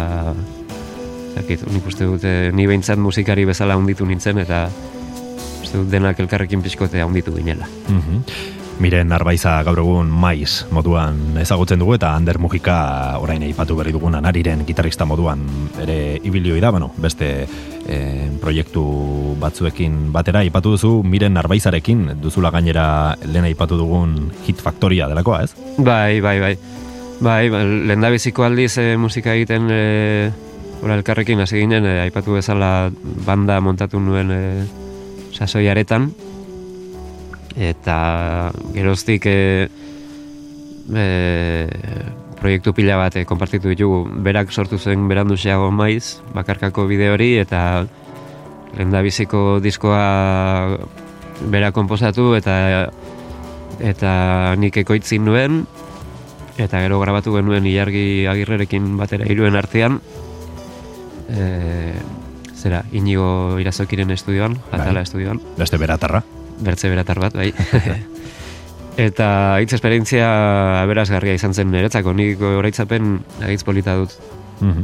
[1.36, 4.66] zakit, nik uste dute ni behintzat musikari bezala hunditu nintzen eta
[5.62, 7.70] uste dut denak elkarrekin pixkotea hunditu ginela.
[7.90, 8.50] Mhm.
[8.82, 14.16] Miren Arbaiza gaur egun maiz moduan ezagutzen dugu eta Ander Mujika orain aipatu berri dugun
[14.18, 15.44] anariren gitarrista moduan
[15.84, 18.84] ere ibilioi da, bueno, beste eh, proiektu
[19.42, 25.54] batzuekin batera aipatu duzu Miren Arbaizarekin duzula gainera lehen aipatu dugun hit faktoria delakoa, ez?
[25.78, 26.56] Bai, bai, bai.
[27.22, 30.32] Bai, ba, lehendabiziko aldiz e, musika egiten e,
[30.82, 32.92] ora elkarrekin hasi ginen, e, aipatu bezala
[33.26, 34.42] banda montatu nuen e,
[35.32, 36.12] sasoiaretan.
[37.56, 37.98] Eta
[38.74, 39.68] geroztik e,
[40.96, 41.08] e,
[42.40, 44.06] proiektu pila bat e, konpartitu ditugu.
[44.26, 47.86] Berak sortu zen berandu xeago maiz, bakarkako bide hori, eta
[48.76, 50.78] lehendabiziko diskoa
[51.52, 52.56] bera konposatu eta
[53.82, 54.12] eta
[54.62, 55.64] nik ekoitzin nuen
[56.62, 60.00] eta gero grabatu genuen ilargi agirrerekin batera hiruen artean
[61.32, 61.94] e,
[62.56, 66.24] zera, inigo irazokiren estudioan, atala estudioan Beste beratarra.
[66.62, 67.54] bertze beratar bat, bai.
[69.08, 70.28] eta hitz esperientzia
[70.84, 74.18] aberasgarria izan zen niretzako, nik oroitzapen agitz polita dut.
[74.60, 74.84] Mhm.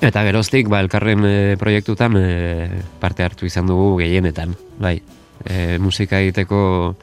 [0.00, 5.00] Eta geroztik, ba, elkarren e, proiektutan e, parte hartu izan dugu gehienetan, bai.
[5.42, 6.94] E, musika egiteko,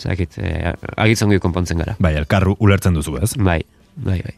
[0.00, 1.98] zakit, e, agitzongi konpontzen gara.
[2.00, 3.34] Bai, elkarru ulertzen duzu, ez?
[3.36, 3.60] Bai,
[3.96, 4.34] bai, bai.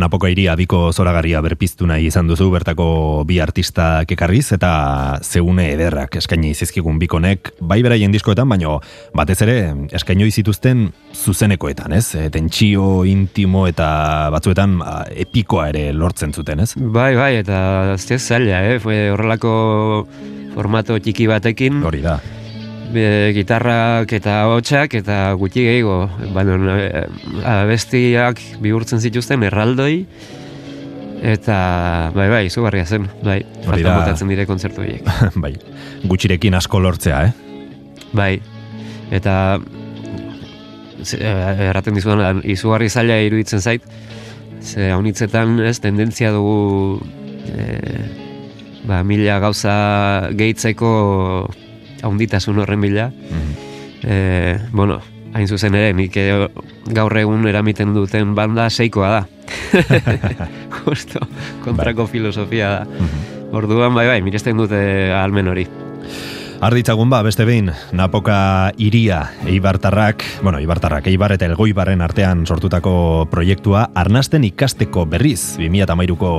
[0.00, 4.72] Napoko iria biko zoragarria berpiztu nahi izan duzu bertako bi artistak ekarriz eta
[5.22, 8.78] zeune ederrak eskaini zizkigun bikonek bai beraien diskoetan, baino
[9.16, 9.56] batez ere
[9.96, 12.14] eskainoi zituzten zuzenekoetan, ez?
[12.14, 16.72] E, tentsio, intimo eta batzuetan a, epikoa ere lortzen zuten, ez?
[16.76, 17.60] Bai, bai, eta
[17.96, 18.78] ez zaila, eh?
[18.80, 19.54] Fue horrelako
[20.54, 22.20] formato txiki batekin, Hori da.
[22.94, 26.02] E, gitarrak eta hotxak eta gutxi gehiago.
[26.34, 27.04] Baina e,
[27.54, 30.06] abestiak bihurtzen zituzten erraldoi,
[31.22, 31.58] eta
[32.14, 35.06] bai, bai, izugarria zen, bai, faltan botatzen dire kontzertu horiek.
[35.44, 35.54] bai.
[36.08, 37.32] Gutxirekin asko lortzea, eh?
[38.16, 38.32] Bai,
[39.14, 39.34] eta
[41.18, 43.84] eh, erraten dizudan, izugarri zaila iruditzen zait,
[44.60, 47.00] ze haunitzetan ez tendentzia dugu
[47.48, 47.78] e,
[48.84, 49.74] ba, mila gauza
[50.36, 50.90] gehitzeko
[52.02, 53.10] haunditasun horren bila.
[54.02, 55.00] E, bueno,
[55.34, 56.16] hain zuzen ere, nik
[56.94, 59.22] gaur egun eramiten duten banda seikoa da.
[60.84, 61.20] Justo,
[61.64, 63.06] kontrako filosofia da.
[63.50, 64.80] Orduan, bai, bai, miresten dute
[65.14, 65.66] almen hori.
[66.60, 72.92] Arditzagun ba, beste behin, Napoka iria Eibartarrak, bueno, Eibartarrak, Eibar eta Elgoibarren artean sortutako
[73.32, 76.30] proiektua arnasten ikasteko berriz, 2008ko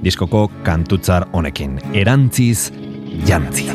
[0.00, 1.76] diskoko kantutzar honekin.
[1.92, 2.70] Erantziz
[3.28, 3.68] jantzi.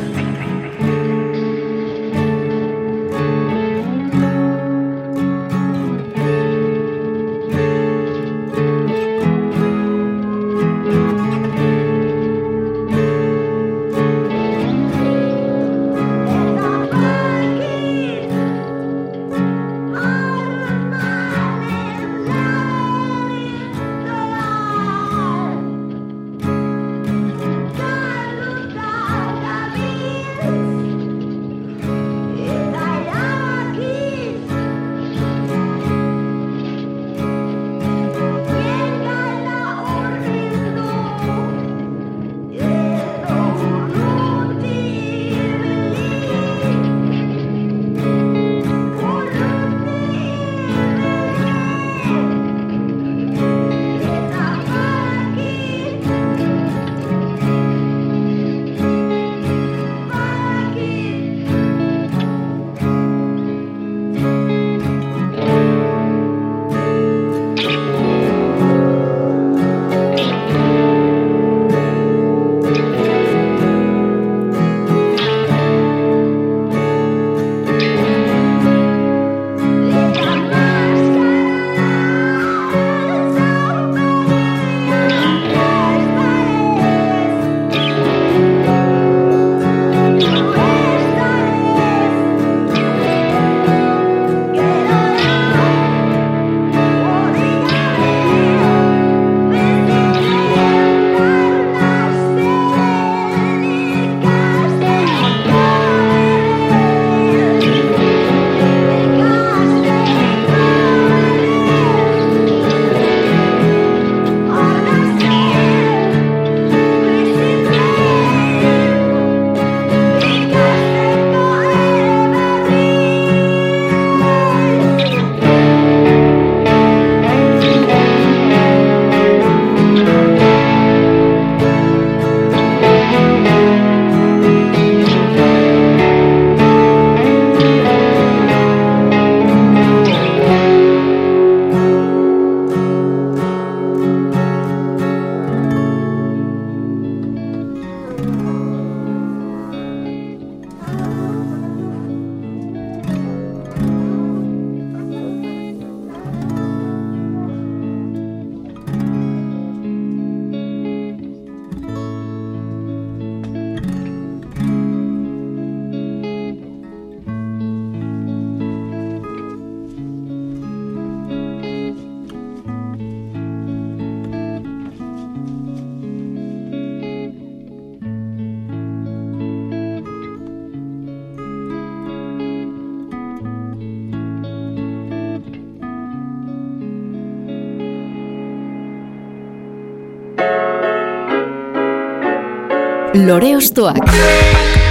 [193.25, 194.84] Lore Ostoak.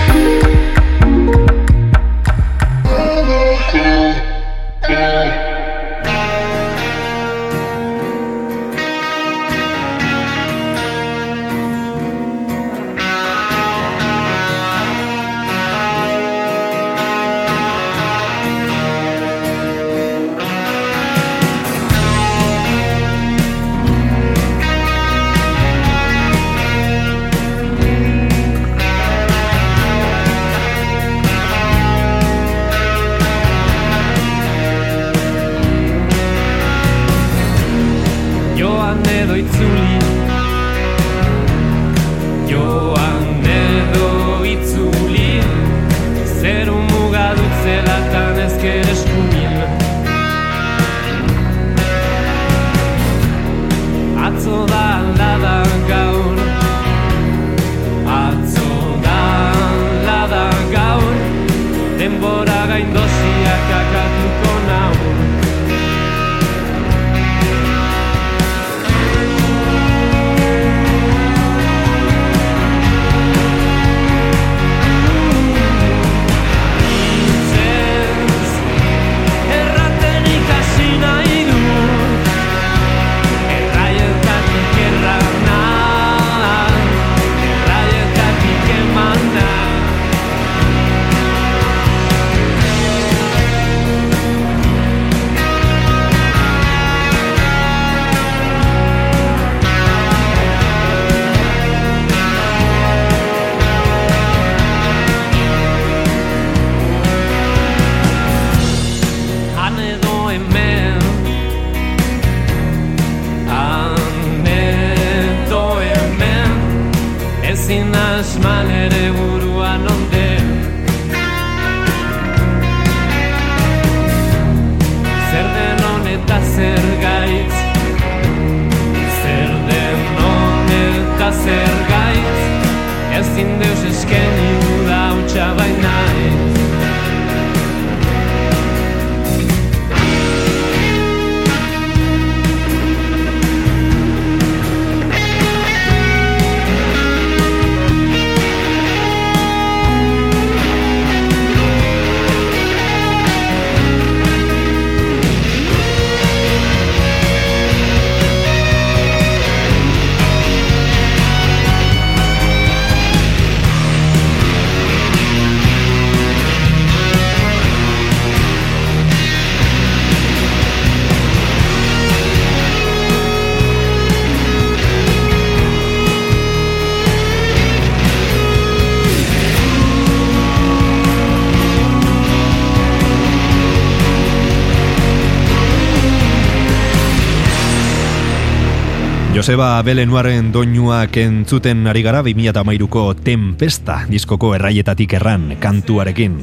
[189.44, 196.38] Joseba Belenuaren doinuak entzuten ari gara 2008ko Tempesta diskoko erraietatik erran kantuarekin.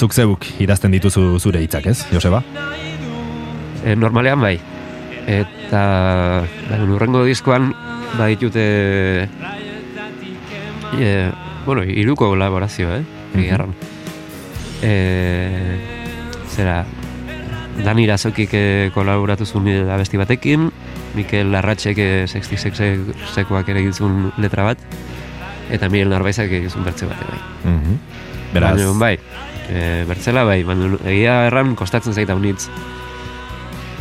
[0.00, 2.40] Zuk zeuk idazten dituzu zure hitzak, ez, Joseba?
[3.84, 4.54] E, normalean bai.
[5.28, 5.84] Eta
[6.70, 7.74] ba, urrengo diskoan
[8.16, 8.64] baditute
[10.96, 11.12] e,
[11.66, 13.04] bueno, iruko kolaborazio, eh?
[13.36, 13.76] Egia erran.
[14.80, 14.96] E,
[16.56, 16.86] zera,
[17.84, 20.70] Dani Irazokik eh, kolaboratu zuen abesti batekin,
[21.14, 24.80] Mikel Larratxek eh, 66 sekoak ere egin letra bat,
[25.70, 27.40] eta Miguel Narbaizak egin zuen bertze bat bai.
[27.72, 27.98] Mhm.
[28.54, 29.18] Beraz, Baina, bai,
[29.68, 32.68] e, bertzela bai, baina egia erran kostatzen zaita unitz.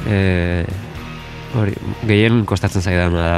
[0.08, 0.66] E,
[1.58, 1.74] hori,
[2.06, 3.30] gehien kostatzen zaidan da,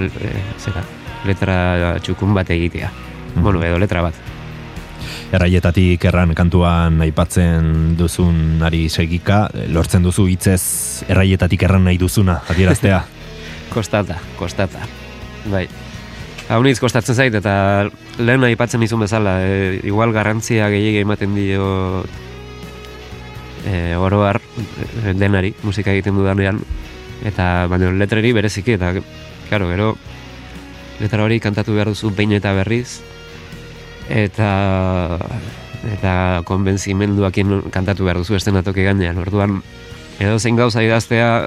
[0.00, 0.84] e, zera,
[1.28, 1.58] letra
[2.02, 2.90] txukun bat egitea.
[3.36, 4.33] Bueno, edo letra bat.
[5.34, 13.02] Erraietatik erran kantuan aipatzen duzun ari segika, lortzen duzu hitzez erraietatik erran nahi duzuna, adieraztea.
[13.74, 14.84] Kostata, kostata.
[15.50, 15.66] Bai.
[16.48, 17.88] Haunitz kostatzen zait, eta
[18.20, 22.04] lehen aipatzen izun bezala, e, igual garrantzia gehiagia ematen dio
[23.64, 26.60] e, oroar e, denari, musika egiten dudanean,
[27.24, 28.92] eta baina letreri bereziki, eta,
[29.48, 29.88] claro, gero,
[31.00, 33.00] letra hori kantatu behar duzu behin eta berriz,
[34.08, 35.18] eta
[35.84, 39.58] eta konbentzimenduakin kantatu behar duzu estenatoki gainean, orduan,
[40.18, 41.46] edo zein gauza idaztea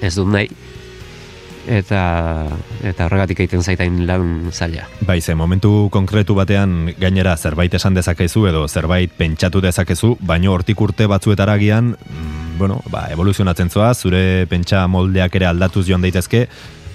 [0.00, 0.48] ez dut nahi,
[1.68, 2.02] eta
[2.86, 4.86] eta horregatik egiten zaitain lan zaila.
[5.06, 10.80] Bai, ze momentu konkretu batean gainera zerbait esan dezakezu edo zerbait pentsatu dezakezu, baino hortik
[10.80, 16.46] urte batzuetara gian, mm, bueno, ba, evoluzionatzen zoa, zure pentsa moldeak ere aldatuz joan daitezke,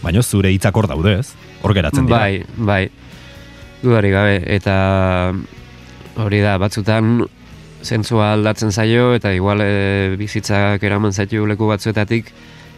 [0.01, 1.34] baino zure hitzak hor daude, ez?
[1.61, 2.19] Hor geratzen dira.
[2.19, 3.05] Bai, bai.
[3.86, 4.75] Dudari gabe, eta
[6.17, 7.19] hori da, batzutan
[7.86, 12.31] zentzua aldatzen zaio, eta igual e, bizitzak eraman zaitu leku batzuetatik,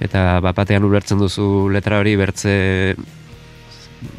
[0.03, 2.55] eta bapatean ulertzen duzu letra hori bertze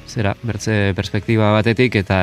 [0.09, 2.19] zera, bertze perspektiba batetik, eta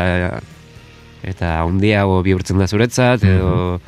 [1.26, 3.80] eta handiago bihurtzen da zuretzat, edo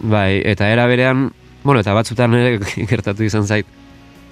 [0.00, 1.30] bai, eta era berean,
[1.64, 2.58] bueno, eta batzutan ere
[2.92, 3.68] gertatu izan zait,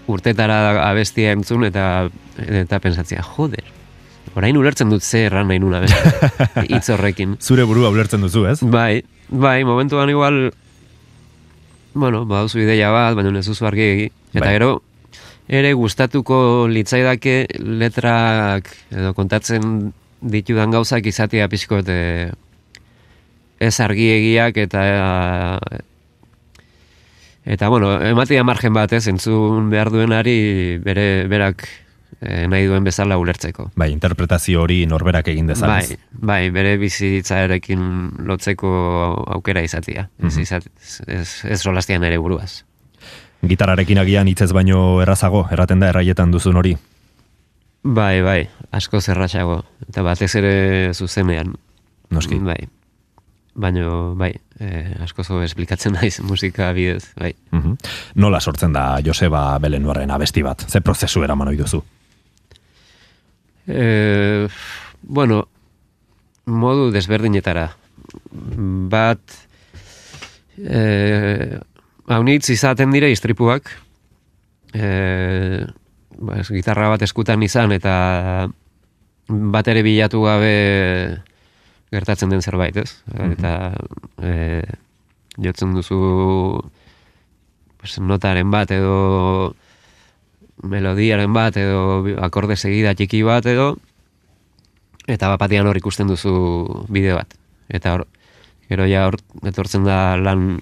[0.06, 3.72] urtetara abestia entzun, eta eta pensatzea, joder,
[4.34, 5.82] orain ulertzen dut ze erran nahi nuna,
[6.70, 7.36] hitz horrekin.
[7.40, 8.58] Zure burua ulertzen duzu, ez?
[8.62, 10.50] Bai, bai, momentuan igual,
[11.94, 14.10] bueno, baduzu ideia bat, baina ez duzu argi.
[14.32, 14.54] Eta Bai.
[14.56, 14.70] gero,
[15.48, 19.92] ere gustatuko litzaidake letrak edo kontatzen
[20.24, 22.32] ditudan gauzak izatea pixko e,
[23.60, 24.84] ez argiegiak eta
[27.44, 31.68] eta bueno, ematea margen bat ez, entzun behar duenari bere berak
[32.20, 33.70] nahi duen bezala ulertzeko.
[33.76, 35.68] Bai, interpretazio hori norberak egin dezan.
[35.68, 38.68] Bai, bai, bere bizitzarekin lotzeko
[39.36, 40.08] aukera izatea.
[40.22, 40.40] Ez, Mhm.
[40.42, 40.66] izat,
[41.06, 42.64] ez, ez rolastian ere buruaz.
[43.42, 46.76] Gitararekin agian hitzez baino errazago, erraten da erraietan duzun hori.
[47.82, 49.62] Bai, bai, asko zerratxago.
[49.88, 51.52] Eta batez ere zuzenean.
[52.10, 52.38] Noski.
[52.40, 52.68] Bai.
[53.54, 57.34] Baino, bai, eh, asko zo esplikatzen naiz musika bidez, bai.
[57.52, 57.76] Mhm.
[58.14, 60.64] Nola sortzen da Joseba Belenuaren abesti bat?
[60.68, 61.82] Ze prozesu eraman ohi duzu?
[63.66, 64.48] E,
[65.02, 65.44] bueno,
[66.46, 67.68] modu desberdinetara.
[68.90, 69.20] Bat,
[70.58, 71.58] e,
[72.06, 73.70] haunitz izaten dire istripuak,
[74.74, 75.64] e,
[76.18, 77.94] ba, ez, gitarra bat eskutan izan eta
[79.28, 80.54] bat ere bilatu gabe
[81.94, 82.90] gertatzen den zerbait, ez?
[83.14, 83.72] Eta
[84.20, 84.62] e,
[85.40, 86.00] jotzen duzu
[87.80, 89.54] pues, notaren bat edo
[90.64, 93.74] melodiaren bat edo akorde segida txiki bat edo
[95.06, 96.34] eta bapatian hor ikusten duzu
[96.88, 97.34] bideo bat.
[97.68, 98.06] Eta hor,
[98.70, 100.58] gero ja hor etortzen da lan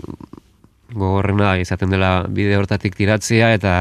[0.92, 3.74] gogorrena izaten dela bideo hortatik tiratzea eta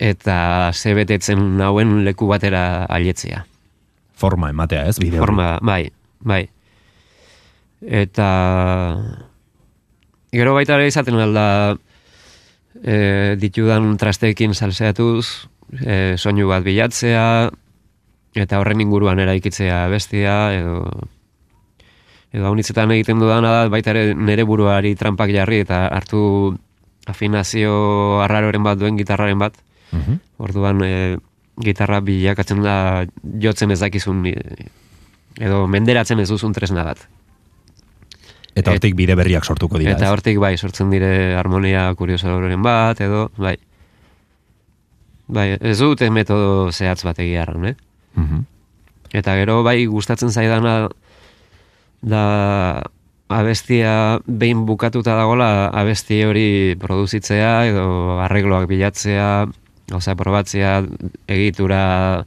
[0.00, 0.36] eta
[0.72, 3.44] ze betetzen nauen leku batera ailetzea.
[4.16, 4.98] Forma ematea, ez?
[5.00, 5.20] Bideo.
[5.20, 6.46] Forma, bai, bai.
[7.80, 8.28] Eta
[10.32, 11.76] gero baita ere izaten alda
[12.82, 15.48] e, ditudan trasteekin salseatuz,
[15.80, 17.50] e, soinu bat bilatzea,
[18.34, 20.84] eta horren inguruan eraikitzea bestia, edo
[22.30, 26.54] edo haunitzetan egiten dudana da, baita ere nere buruari trampak jarri, eta hartu
[27.10, 29.58] afinazio arraroren bat duen gitarraren bat,
[29.90, 30.20] Mhm.
[30.38, 31.18] Orduan e,
[31.60, 33.06] gitarra bilakatzen da
[33.42, 37.02] jotzen ez dakizun edo menderatzen ez duzun tresna bat.
[38.60, 39.96] Eta hortik bide berriak sortuko dira.
[39.96, 43.56] Eta hortik bai sortzen dire harmonia kuriosoren bat edo bai.
[45.30, 47.76] Bai, ez dute metodo zehatz bat egiarren, eh?
[48.18, 48.46] Mhm.
[49.20, 50.88] Eta gero bai gustatzen zaidana
[52.02, 52.24] da
[53.30, 59.46] abestia behin bukatuta dagola abesti hori produzitzea edo arregloak bilatzea,
[59.90, 60.80] gauza probatzea,
[61.30, 62.26] egitura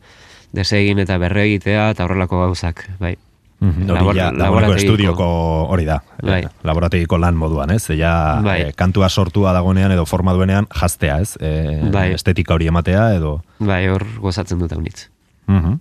[0.55, 3.17] desegin eta berregitea eta horrelako gauzak, bai.
[3.63, 5.25] Mhm, Hori Labor- estudioko
[5.71, 6.01] hori da.
[6.21, 6.41] Bai.
[6.43, 7.85] Eh, Laborategiko lan moduan, ez?
[7.95, 8.57] Ja, Bai.
[8.61, 11.37] eh, kantua sortua dagoenean edo forma duenean jaztea, ez?
[11.39, 12.09] E, Bai.
[12.17, 13.37] Estetika hori ematea edo...
[13.63, 15.07] Bai, hor gozatzen dut haunitz.
[15.47, 15.77] Mhm.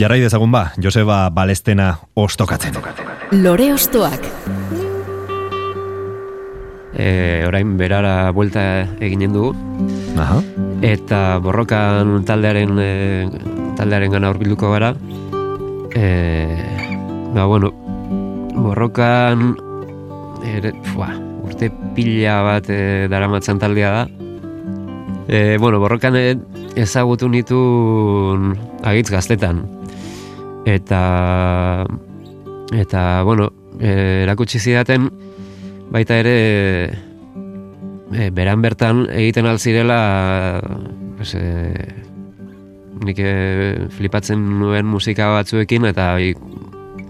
[0.00, 2.72] Jarrai dezagun ba, Joseba Balestena ostokatzen.
[3.32, 4.24] Lore Ostoak.
[6.96, 8.62] E, orain berara buelta
[9.00, 9.52] eginen dugu,
[10.18, 10.40] Aha.
[10.82, 12.90] eta borrokan taldearen e,
[13.78, 14.94] taldearen gana hurbilduko gara.
[15.94, 16.56] E,
[17.34, 17.72] ba, bueno,
[18.54, 19.56] borrokan
[20.46, 21.10] ere, fua,
[21.42, 24.04] urte pila bat e, daramatzan taldea da.
[25.28, 26.16] E, bueno, borrokan
[26.78, 29.64] ezagutu nituen agitz gaztetan.
[30.66, 31.02] Eta
[32.76, 35.08] eta bueno, e, erakutsi zidaten
[35.90, 36.36] baita ere
[38.12, 40.60] e, beran bertan egiten alzirela
[41.16, 41.72] pues, e,
[43.04, 43.34] nik e,
[43.96, 46.34] flipatzen nuen musika batzuekin eta i,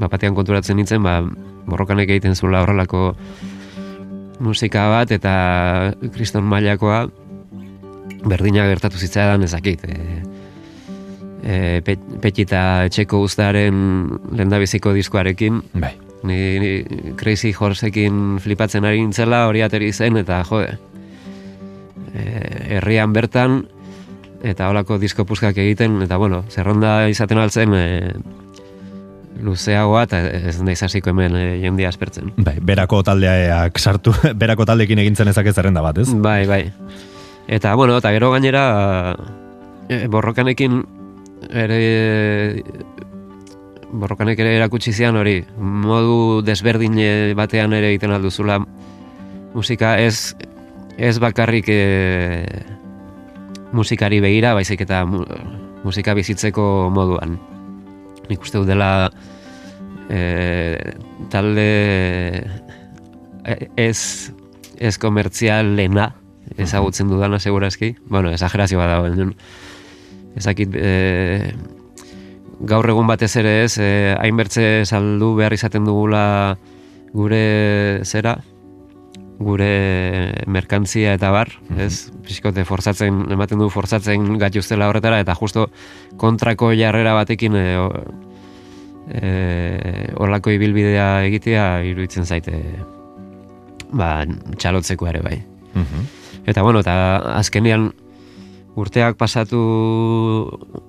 [0.00, 1.20] bapatean konturatzen nintzen ba,
[1.70, 3.14] borrokanek egiten zuela horrelako
[4.40, 5.32] musika bat eta
[6.14, 7.04] kriston mailakoa
[8.28, 9.96] berdina gertatu zitzaidan ezakit e,
[11.42, 13.80] e, Pe- petita etxeko guztaren
[14.36, 15.94] lendabiziko diskoarekin Bai.
[16.28, 16.72] ni, ni
[17.20, 20.76] Crazy Horseekin flipatzen ari nintzela hori ateri zen eta jode
[22.14, 22.24] e,
[22.76, 23.62] herrian bertan
[24.42, 27.84] eta holako disko puskak egiten eta bueno, zerronda izaten altzen e,
[29.40, 30.20] luzeagoa eta
[30.50, 32.32] ez naiz hasiko hemen e, jendia aspertzen.
[32.36, 36.08] Bai, berako taldeak sartu, berako taldekin egintzen ezak zerrenda bat, ez?
[36.14, 36.64] Bai, bai.
[37.50, 38.64] Eta, bueno, eta gero gainera
[39.88, 40.82] e, borrokanekin
[41.50, 42.62] ere
[43.90, 48.60] borrokanek ere erakutsi zian hori modu desberdin eh, batean ere egiten alduzula
[49.54, 50.36] musika ez
[50.98, 51.80] ez bakarrik e,
[53.72, 55.24] musikari begira baizik eta mu,
[55.84, 57.38] musika bizitzeko moduan.
[58.30, 59.10] Nik uste dela
[60.10, 60.20] e,
[61.30, 61.70] talde
[63.44, 64.32] e- ez
[64.80, 66.10] ez komertzialena
[66.56, 69.28] ezagutzen dudana segurazki bueno, esagerazio bada baina
[70.38, 71.52] ezakit e,
[72.60, 76.56] gaur egun batez ere ez, e, hainbertze saldu behar izaten dugula
[77.12, 78.36] gure zera,
[79.40, 82.10] gure merkantzia eta bar, ez?
[82.26, 85.70] Pixkote forzatzen, ematen du forzatzen gatuztela horretara, eta justo
[86.20, 87.88] kontrako jarrera batekin e, o,
[89.08, 89.32] e,
[90.20, 92.60] horlako ibilbidea egitea iruditzen zaite
[93.92, 94.12] ba,
[94.58, 95.40] txalotzeko ere bai.
[95.74, 96.06] Mhm.
[96.50, 96.94] Eta bueno, eta
[97.38, 97.90] azkenean
[98.80, 99.60] urteak pasatu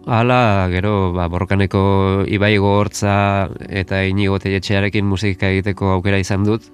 [0.05, 6.67] hala, gero ba, borrokaneko ibai gogortza eta inigo teletxearekin musika egiteko aukera izan dut.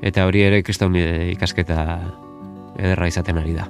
[0.00, 1.80] Eta hori ere kriston eh, ikasketa
[2.78, 3.66] ederra izaten ari da.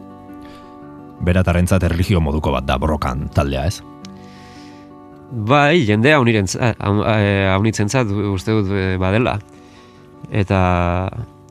[1.26, 3.80] Beratarrentzat erlijio moduko bat da borrokan taldea, ez?
[5.30, 9.36] Bai, jendea haunitzentzat uste dut eh, badela.
[10.30, 10.60] Eta,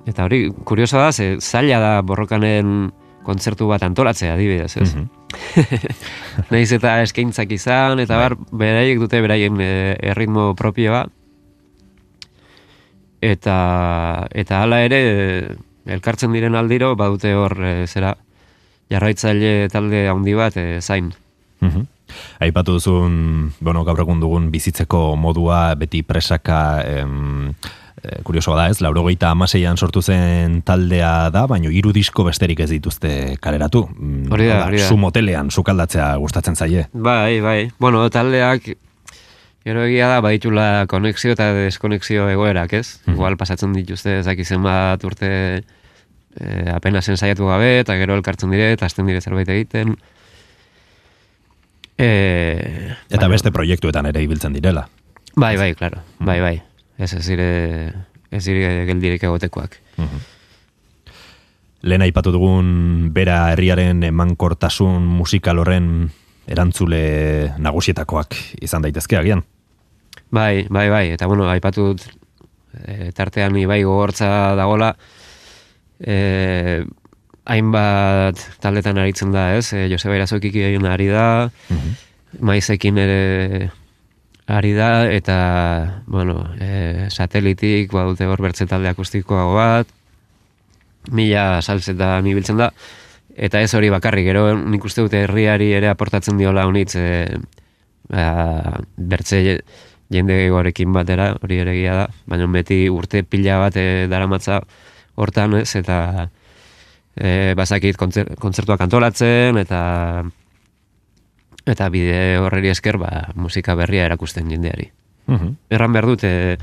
[0.08, 2.92] eta hori, kurioso da, ze zaila da borrokanen
[3.24, 4.96] kontzertu bat antolatzea, adibidez, ez?
[4.96, 5.08] Mhm.
[6.52, 11.06] Naiz eta eskaintzak izan, eta bar, beraiek dute beraien erritmo propioa.
[13.22, 15.02] Eta, eta hala ere,
[15.90, 18.14] elkartzen diren aldiro, badute hor, e, zera,
[18.90, 21.12] jarraitzaile talde handi bat e, zain.
[21.62, 21.88] Mhm.
[22.42, 27.52] Aipatu duzun, bueno, gaur egun dugun bizitzeko modua beti presaka em,
[28.02, 32.70] e, kuriosoa da ez, laurogeita amaseian sortu zen taldea da, baino hiru disko besterik ez
[32.72, 33.86] dituzte kaleratu.
[33.94, 34.88] Mm, Hori da, hori da.
[34.88, 36.88] Su motelean sukaldatzea gustatzen zaie.
[36.94, 37.60] Bai, bai.
[37.80, 38.72] Bueno, taldeak,
[39.66, 43.00] gero egia da, baditula konexio eta deskonexio egoerak, ez?
[43.06, 43.16] Mhm.
[43.18, 45.30] Igual pasatzen dituzte ezak izen bat urte
[46.40, 49.98] e, apenas ensaiatu gabe, eta gero elkartzen dire, eta hasten dire zerbait egiten.
[51.98, 54.88] E, Eta baina- beste proiektuetan ere ibiltzen direla.
[55.36, 56.00] Bai, bai, claro.
[56.20, 56.62] Bai, bai.
[56.98, 57.94] Ez ez dire,
[58.32, 59.78] ez dire geldirik egotekoak.
[61.82, 66.10] Lehen aipatu dugun bera herriaren emankortasun musikal horren
[66.50, 67.02] erantzule
[67.62, 68.36] nagusietakoak
[68.66, 69.44] izan daitezke agian.
[70.34, 72.06] Bai, bai, bai, eta bueno, aipatu dut
[72.86, 74.94] e, tartean ibai gogortza dagola,
[76.00, 76.86] e,
[77.50, 79.72] hainbat taldetan aritzen da, ez?
[79.74, 81.28] E, Joseba Irazokik egin ari da,
[82.46, 83.22] maizekin ere
[84.50, 85.40] ari da, eta,
[86.10, 89.94] bueno, e, satelitik, badute hor bertze talde akustikoago bat,
[91.14, 92.72] mila salsetan ibiltzen da,
[93.36, 97.38] eta ez hori bakarrik, gero nik uste dute herriari ere aportatzen diola honitz, e,
[98.10, 99.62] ba, bertze je-
[100.10, 104.60] jende gehiagoarekin batera, hori ere da, baina beti urte pila bat e, daramatza
[105.16, 106.30] hortan, ez, eta
[107.16, 110.26] e, bazakit kontzer, kontzertuak antolatzen, eta
[111.70, 114.90] eta bide horreri esker, ba, musika berria erakusten jendeari.
[115.28, 115.56] Mhm.
[115.70, 116.58] Erran behar dut, e,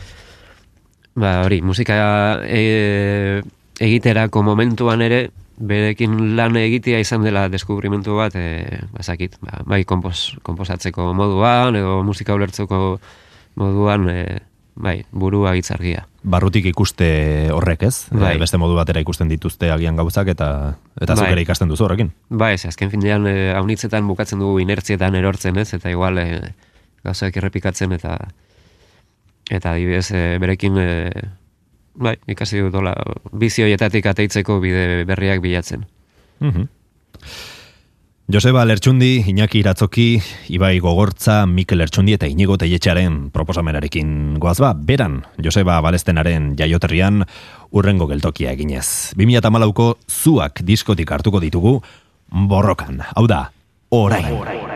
[1.14, 3.43] ba, hori, musika e,
[3.79, 10.37] egiterako momentuan ere, berekin lan egitea izan dela deskubrimentu bat, e, bazakit, ba, bai kompos,
[10.47, 12.99] komposatzeko moduan, edo musika ulertzeko
[13.57, 14.41] moduan, e,
[14.77, 16.05] bai, burua gitzargia.
[16.27, 17.09] Barrutik ikuste
[17.55, 18.35] horrek ez, Bai.
[18.37, 20.51] E, beste modu batera ikusten dituzte agian gauzak eta
[21.01, 21.31] eta Bai.
[21.33, 22.13] ere ikasten duzu horrekin.
[22.29, 26.29] Ba, ez, azken finean e, haunitzetan bukatzen dugu inertzietan erortzen ez, eta igual e,
[27.07, 28.19] gauzak errepikatzen eta
[29.51, 30.89] eta adibidez e, berekin e,
[31.97, 32.94] bai, ikasi dut hola,
[33.32, 35.86] bizi horietatik ateitzeko bide berriak bilatzen.
[36.40, 36.68] Mhm.
[38.26, 40.20] Joseba Lertxundi, Iñaki Iratzoki,
[40.51, 47.22] Ibai Gogortza, Mikel Lertxundi eta Inigo Teietxearen proposamenarekin goaz ba, beran Joseba Balestenaren jaioterrian
[47.70, 49.14] urrengo geltokia eginez.
[49.14, 51.78] 2008ko zuak diskotik hartuko ditugu
[52.26, 53.05] borrokan.
[53.14, 53.44] Hau da,
[53.94, 54.34] orain.
[54.34, 54.76] Orain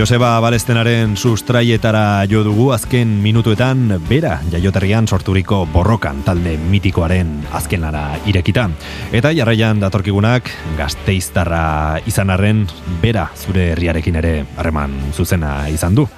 [0.00, 8.64] Joseba Balestenaren sustraietara jo dugu azken minutuetan bera jaioterrian sorturiko borrokan talde mitikoaren azkenara irekita.
[9.12, 10.48] Eta jarraian datorkigunak
[10.80, 12.64] gazteiztarra izan arren
[13.04, 16.08] bera zure herriarekin ere harreman zuzena izan du.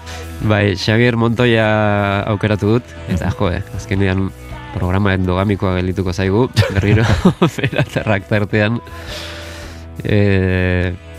[0.47, 1.69] Bai, Xavier Montoya
[2.31, 4.29] aukeratu dut, eta jo, eh, azkenean
[4.79, 7.09] programa endogamikoa gelituko zaigu, berriro,
[7.59, 8.79] bera terrak tartean.
[10.07, 11.11] E,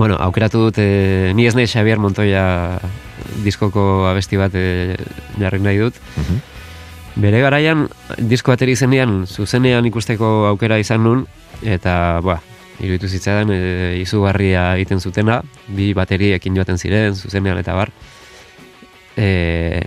[0.00, 2.80] bueno, aukeratu dut, e, ni ez nahi Xavier Montoya
[3.44, 4.94] diskoko abesti bat e,
[5.36, 5.98] jarri nahi dut.
[7.20, 7.82] Bere garaian,
[8.16, 11.26] disko ateri zenean, zuzenean ikusteko aukera izan nun,
[11.60, 11.92] eta,
[12.24, 12.38] ba,
[12.80, 13.58] iruditu zitzaidan, e,
[14.00, 17.92] izugarria egiten zutena, bi bateriekin joaten ziren, zuzenean eta bar.
[19.20, 19.84] E,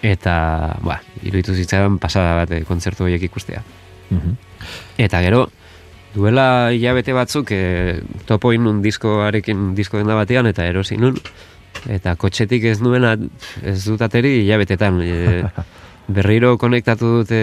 [0.00, 0.38] eta,
[0.88, 3.60] ba, iruditu zitzaidan pasada bat e, kontzertu horiek ikustea.
[4.96, 5.50] Eta gero,
[6.14, 11.18] duela hilabete batzuk e, topo inun diskoarekin disko denda batean eta erosi nun
[11.90, 13.16] eta kotxetik ez nuena
[13.62, 15.00] ez dut ateri hilabetetan.
[15.02, 15.42] E,
[16.16, 17.40] berriro konektatu dute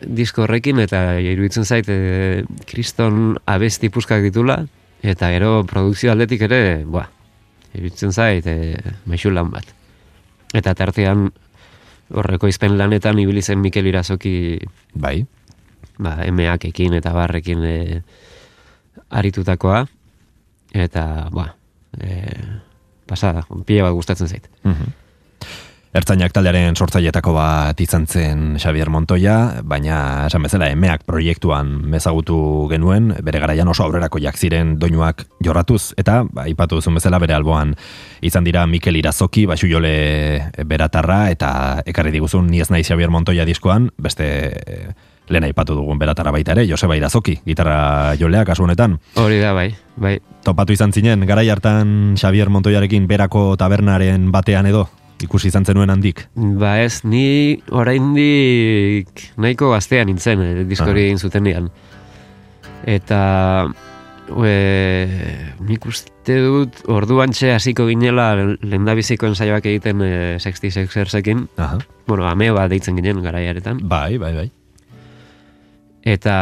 [0.00, 4.64] disko horrekin eta iruditzen zait e, kriston abesti puskak ditula.
[5.06, 7.06] Eta gero produkzio aldetik ere ba,
[7.76, 8.76] iruditzen zait e,
[9.06, 9.68] maixu lan bat.
[10.56, 11.28] Eta tartean
[12.14, 14.58] horreko izpen lanetan ibili zen Mikel Irazoki
[14.94, 15.24] Bai.
[15.98, 17.78] Ba, emeakekin eta barrekin e,
[19.10, 19.84] aritutakoa,
[20.74, 21.50] eta, ba,
[22.00, 22.22] e,
[23.08, 24.48] pasada, pila bat gustatzen zait.
[25.96, 32.36] Ertzainak taldearen sortzailetako bat izan zen Xavier Montoya, baina esan bezala emeak proiektuan mezagutu
[32.68, 37.32] genuen, bere garaian oso aurrerako jak ziren doinuak jorratuz, eta ba, ipatu duzun bezala bere
[37.38, 37.72] alboan
[38.20, 39.94] izan dira Mikel Irazoki, basu jole
[40.68, 41.50] beratarra, eta
[41.86, 44.26] ekarri diguzun ni ez nahi Xavier Montoya diskoan, beste
[44.66, 44.90] eh,
[45.28, 48.98] lehen aipatu dugun beratarra baita ere, Joseba Irazoki, gitarra jolea kasu honetan.
[49.18, 50.18] Hori da, bai, bai.
[50.46, 54.86] Topatu izan zinen, garai hartan Xavier Montoyarekin berako tabernaren batean edo,
[55.22, 56.26] ikusi izan zenuen handik.
[56.36, 61.70] Ba ez, ni oraindik nahiko gaztea nintzen, eh, diskori egin zutenean.
[62.86, 63.20] Eta
[64.30, 64.52] e,
[65.66, 71.46] nik uste dut orduan txe hasiko ginela lehendabiziko ensaioak egiten e, Sexty Sexersekin.
[71.56, 71.80] Aha.
[72.06, 73.82] Bueno, ameba deitzen ginen garaiaretan.
[73.88, 74.48] Bai, bai, bai.
[76.06, 76.34] Eta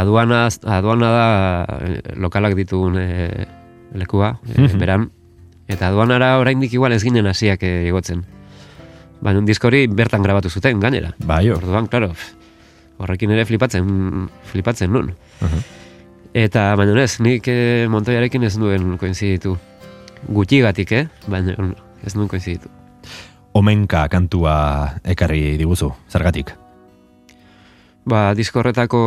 [0.00, 1.26] aduana, aduana da
[1.78, 3.28] eh, lokalak ditugun e,
[3.94, 5.12] lekua, e, beran.
[5.70, 8.24] Eta aduanara oraindik igual ez ginen hasiak e, igotzen.
[9.22, 11.12] Baina un diskori bertan grabatu zuten, gainera.
[11.22, 11.44] Bai.
[11.54, 12.10] Orduan, claro,
[12.98, 15.12] horrekin ere flipatzen, flipatzen nun.
[15.38, 15.62] Mhm.
[16.42, 19.54] Eta, baina ez, nik e, Montoyarekin ez nuen koinziditu.
[20.34, 21.06] Gutxigatik, eh?
[21.30, 21.54] Baina
[22.02, 22.72] ez nuen koinziditu.
[23.54, 24.56] Omenka kantua
[25.14, 26.56] ekarri diguzu, zergatik.
[28.04, 29.00] Ba, disko horretako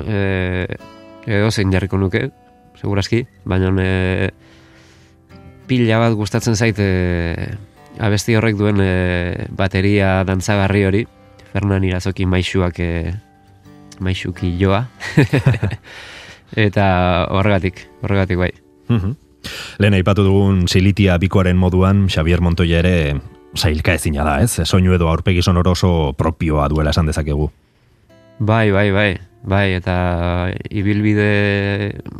[0.00, 0.66] e,
[1.28, 2.30] edo zein jarriko nuke,
[2.80, 4.30] seguraski, baina e,
[5.68, 7.50] pila bat gustatzen zait e,
[8.00, 11.02] abesti horrek duen e, bateria dantzagarri hori,
[11.52, 12.92] Fernan Irazoki maixuak e,
[14.00, 14.86] maixuki joa,
[16.68, 16.86] eta
[17.36, 18.54] horregatik, horregatik bai.
[18.88, 19.18] Mhm.
[19.80, 22.96] Lehen aipatu dugun silitia bikoaren moduan, Xavier Montoya ere
[23.54, 24.60] sailka ezina da, ez?
[24.64, 27.50] Soinu edo aurpegi sonoro oso propioa duela esan dezakegu.
[28.38, 29.10] Bai, bai, bai,
[29.42, 29.94] bai, eta
[30.70, 31.30] ibilbide,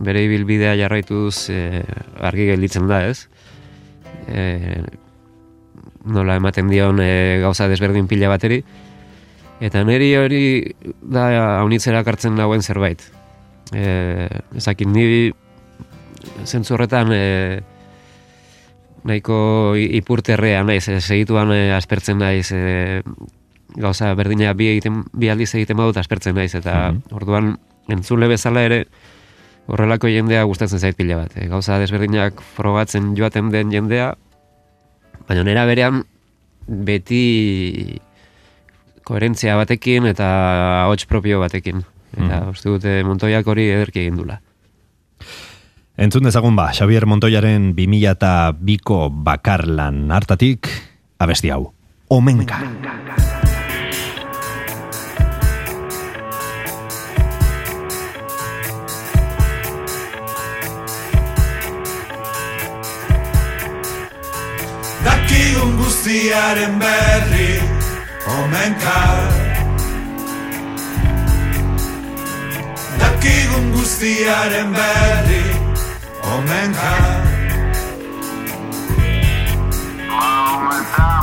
[0.04, 1.82] bere ibilbidea jarraituz e,
[2.20, 3.28] argi gelditzen da, ez?
[4.28, 4.82] E,
[6.04, 8.60] nola ematen dion e, gauza desberdin pila bateri,
[9.64, 10.42] eta niri hori
[11.00, 13.04] da haunitzera kartzen nagoen zerbait.
[13.72, 14.28] E,
[14.58, 15.30] ezakit, ni
[16.44, 17.24] zentzu horretan e,
[19.04, 23.02] nahiko ipurterrea naiz, e, segituan e, aspertzen naiz, e,
[23.76, 27.54] gauza berdina bi, egiten, bi aldiz egiten badut aspertzen naiz, eta orduan
[27.90, 28.84] entzule bezala ere
[29.70, 31.36] horrelako jendea gustatzen zait pila bat.
[31.36, 34.12] E, gauza desberdinak frogatzen joaten den jendea,
[35.28, 36.04] baina nera berean
[36.66, 38.00] beti
[39.06, 40.28] koherentzia batekin eta
[40.90, 41.82] hots propio batekin.
[42.10, 44.40] Eta uste dute Montoiak hori ederki egin dula.
[46.00, 50.64] Entzun dezagun ba, Xavier Montoyaren 2002ko bakarlan hartatik,
[51.20, 51.74] abesti hau.
[52.08, 52.56] Omenka.
[65.04, 67.60] Dakigun guztiaren berri
[68.40, 69.00] Omenka
[73.04, 75.59] Dakigun guztiaren berri
[76.22, 77.20] Omenka
[80.82, 81.19] Eta munduan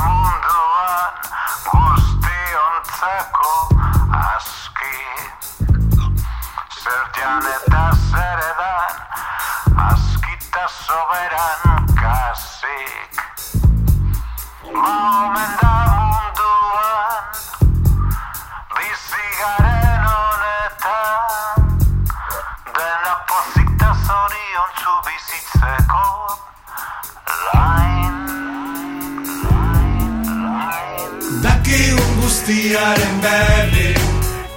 [32.68, 33.94] girare in belli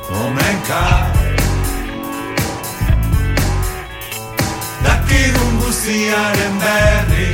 [0.07, 1.12] come in car
[4.82, 7.32] Da chi non gustiare in belli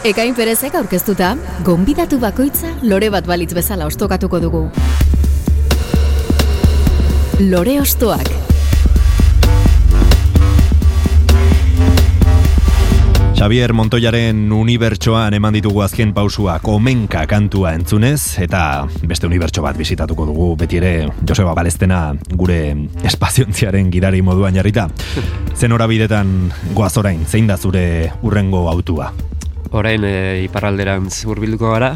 [0.00, 4.62] Ekain Perezek aurkeztuta, gonbidatu bakoitza lore bat balitz bezala ostokatuko dugu.
[7.44, 8.30] Lore ostoak.
[13.36, 20.24] Xavier Montoyaren unibertsoan eman ditugu azken pausuak omenka kantua entzunez, eta beste unibertso bat bisitatuko
[20.32, 20.94] dugu, beti ere
[21.28, 22.62] Joseba Balestena gure
[23.04, 24.88] espaziontziaren gidari moduan jarrita.
[25.60, 26.38] Zen horabidetan
[26.72, 29.12] goaz orain, zein da zure urrengo autua?
[29.70, 31.94] Orain e, iparralderantz hurbilduko gara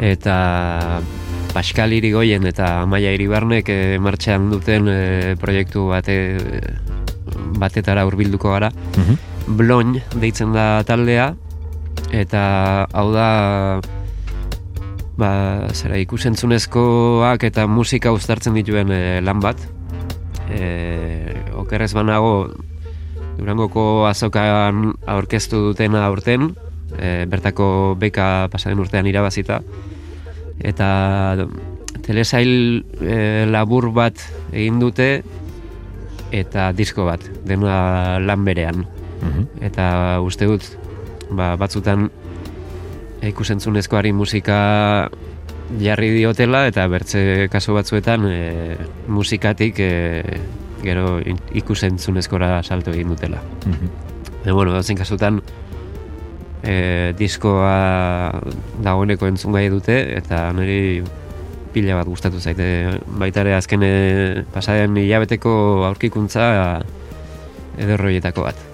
[0.00, 1.00] eta
[1.54, 6.16] Pascal Irigoyen eta Maia Iribarnek e, martxan duten e, proiektu bate,
[7.58, 8.70] batetara hurbilduko gara.
[8.96, 9.18] Mhm.
[9.58, 11.32] Bloin deitzen da taldea
[12.14, 13.28] eta hau da
[15.18, 15.30] ba,
[15.74, 19.62] zera, ikusentzunezkoak eta musika uztartzen dituen e, lan bat.
[20.50, 22.50] E, okerrez banago
[23.40, 26.50] Durangoko azokan aurkeztu dutena aurten,
[26.98, 29.60] e, bertako beka pasaren urtean irabazita.
[30.60, 31.46] Eta
[32.04, 34.18] telesail e, labur bat
[34.52, 35.10] egin dute
[36.30, 38.84] eta disko bat, dena lan berean.
[39.20, 39.64] Mhm.
[39.66, 40.64] Eta uste dut,
[41.30, 42.08] ba, batzutan
[43.20, 45.10] ikusentzunezkoari musika
[45.78, 48.76] jarri diotela eta bertze kasu batzuetan e,
[49.08, 49.90] musikatik e,
[50.82, 51.18] gero
[51.54, 53.42] ikusentzunezkora salto egin dutela.
[53.66, 53.90] Mhm.
[54.44, 55.42] E, bueno, dozen kasutan
[56.62, 58.32] e, diskoa
[58.84, 61.02] dagoeneko entzungai dute eta niri
[61.74, 62.66] pila bat gustatu zaite.
[63.20, 63.92] Baita ere azken e,
[64.52, 65.52] pasaren hilabeteko
[65.90, 66.50] aurkikuntza
[67.80, 68.66] ederroietako bat.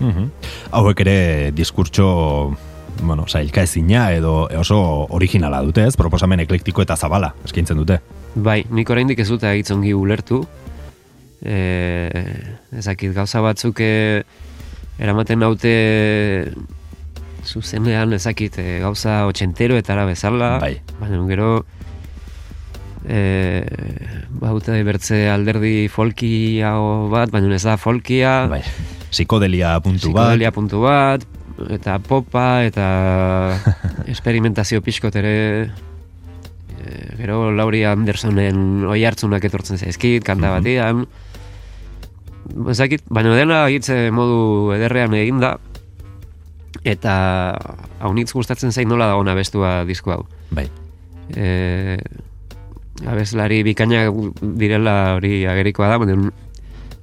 [0.00, 0.30] Mhm.
[0.76, 1.18] Hauek ere
[1.56, 2.56] diskurtso
[3.02, 4.78] bueno, sailka ezina edo oso
[5.10, 5.96] originala dute, ez?
[5.96, 8.00] Proposamen eklektiko eta zabala eskaintzen dute.
[8.34, 10.42] Bai, nik oraindik ez dute agitzongi ulertu.
[11.44, 12.12] E,
[12.78, 14.22] ezakit, gauza batzuk e,
[14.98, 15.72] eramaten naute
[17.46, 20.58] zuzenean ezakit e, gauza otxentero eta bezala.
[20.62, 20.76] Bai.
[21.00, 21.50] Baina gero
[23.06, 23.62] e,
[24.42, 28.46] baute bertze alderdi folkiago bat, baina ez da folkia.
[28.50, 28.62] Bai.
[29.10, 30.32] Psikodelia puntu bat.
[30.34, 31.26] Psikodelia puntu bat,
[31.72, 32.86] eta popa, eta
[34.12, 36.90] experimentazio pixkot ere e,
[37.20, 40.58] gero Lauri Andersonen oi hartzunak etortzen zaizkit, kanta Mhm.
[40.58, 41.06] batean.
[42.70, 45.56] Ezakit, baina dena egitze modu ederrean eginda,
[46.84, 47.56] eta
[48.00, 50.22] haunitz gustatzen zain nola dagoen abestua disko hau.
[50.50, 50.66] Bai.
[51.34, 51.98] E,
[53.06, 54.12] abeslari bikainak
[54.58, 56.32] direla hori agerikoa da, baina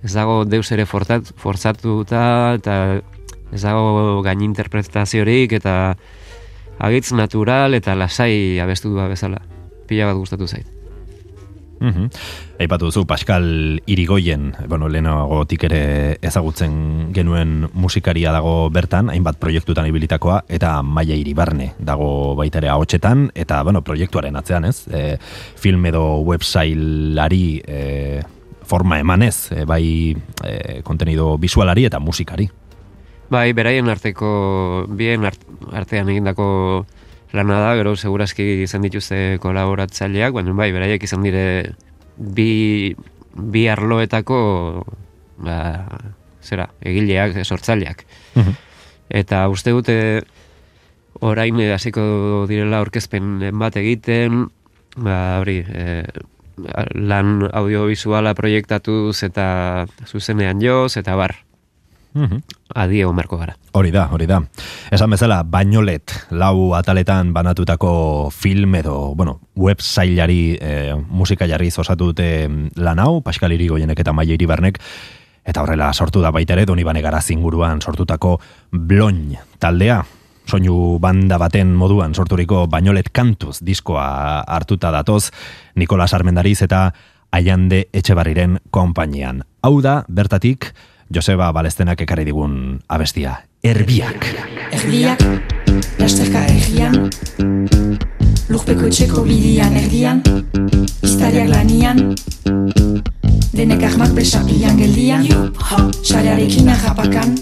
[0.03, 2.23] ez dago deus ere fortzat, fortzatuta
[2.59, 2.77] eta
[3.53, 5.95] ez dago gain interpretaziorik eta
[6.83, 9.41] agitz natural eta lasai abestu du bezala.
[9.87, 10.72] Pila bat gustatu zait.
[11.83, 12.07] Mhm.
[12.63, 15.81] Aipatu duzu Pascal Irigoyen, bueno, lehenagotik ere
[16.23, 23.27] ezagutzen genuen musikaria dago bertan, hainbat proiektutan ibilitakoa, eta Maia Iribarne dago baita ere ahotsetan,
[23.35, 24.87] eta bueno, proiektuaren atzean, ez?
[24.87, 25.17] E,
[25.59, 28.23] film edo websailari e,
[28.63, 30.15] forma emanez, e, bai
[30.47, 32.47] e, kontenido visualari eta musikari.
[33.33, 35.43] Bai, beraien arteko, bien art,
[35.73, 36.85] artean egindako
[37.33, 41.73] lana da, gero segurazki izan dituzte kolaboratzaileak, baina bai, beraiek izan dire
[42.17, 42.93] bi,
[43.33, 44.39] bi arloetako
[45.41, 45.57] ba,
[46.43, 48.05] zera, egileak, sortzaileak.
[48.35, 48.59] Mhm.
[49.13, 49.97] Eta uste dute
[51.21, 54.47] orain hasiko direla aurkezpen bat egiten,
[54.97, 56.03] ba, hori, e,
[56.93, 61.35] lan audiovisuala proiektatuz eta zuzenean joz, eta bar,
[62.13, 62.41] Mhm.
[62.75, 63.55] adio marko gara.
[63.73, 64.39] Hori da, hori da.
[64.91, 72.49] Esan bezala, bainolet lau ataletan banatutako film edo, bueno, websailari e, musika jarriz osatu dute
[72.75, 74.79] lan hau, Pascal Irigoyenek eta Maia Iribarnek,
[75.45, 78.39] eta horrela sortu da baita ere, Doni Banegaraz inguruan sortutako
[78.71, 80.03] Bloin taldea,
[80.47, 85.31] soinu banda baten moduan sorturiko bainolet kantuz diskoa hartuta datoz,
[85.75, 86.91] Nikolas Armendariz eta
[87.33, 89.41] Aiande Etxebarriren konpainian.
[89.65, 90.73] Hau da, bertatik,
[91.13, 93.37] Joseba Balestenak ekarri digun abestia.
[93.63, 94.25] Erbiak.
[94.73, 95.21] Erdiak,
[96.01, 97.09] lasterka erdian
[98.51, 100.21] Lurpeko etxeko bidian erdian
[101.05, 102.01] Iztariak lanian
[103.53, 105.27] Denek ahmak besapian geldian
[106.03, 107.37] Xarearekin arrapakan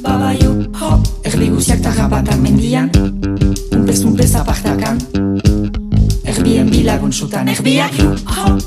[1.26, 2.92] Erdi guziak tarrapatan mendian
[3.74, 5.00] Unpez unpez apartakan
[6.42, 7.94] Erbien bilagun sutan erbiak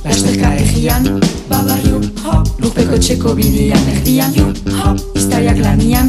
[0.06, 1.02] Lasterka erdian
[2.62, 4.30] Lurpeko etxeko bidian erdian
[5.18, 6.06] Iztariak lanian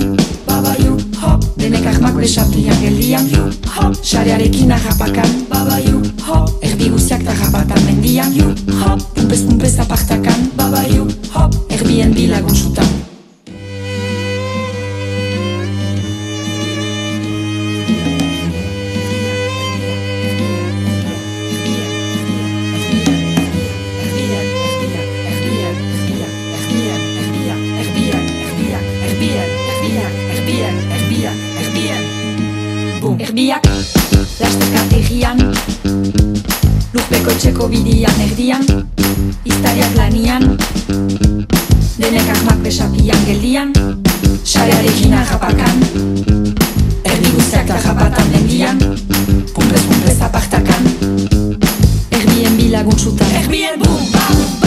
[1.58, 3.26] Denek ahmak besapian geldian
[3.98, 5.32] Xarearekin arrapakan
[6.62, 8.30] Erdi guziak tarrapatan mendian
[9.18, 10.54] Pumpez pumpez apartakan
[11.74, 13.15] Erbien bilagun sutan
[33.36, 33.66] Erbiak,
[34.40, 35.36] lasterka egian
[36.96, 38.64] Lurpeko etxeko bidian erdian
[39.44, 40.46] Iztariak lanian
[42.00, 43.76] Denek ahmak besapian geldian
[44.40, 45.84] Xarearekin arrapakan
[47.04, 48.80] Erdi guztiak tarrapatan mendian
[49.52, 50.88] Pumpez pumpez apartakan
[52.16, 54.65] Erbien bilagun sutan Erbien bum, bum, ba, ba, ba, bum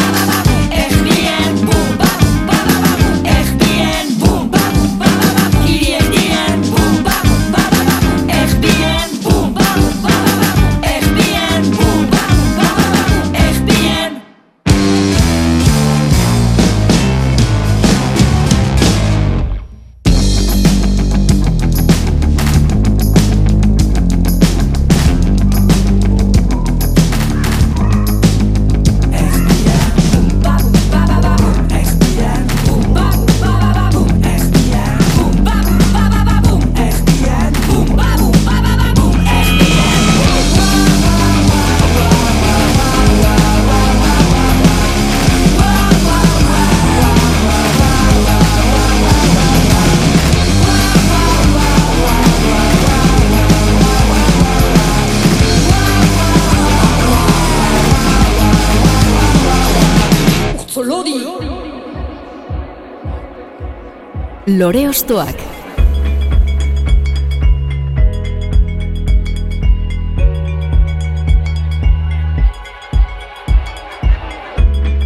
[64.59, 65.39] Lore Ostoak.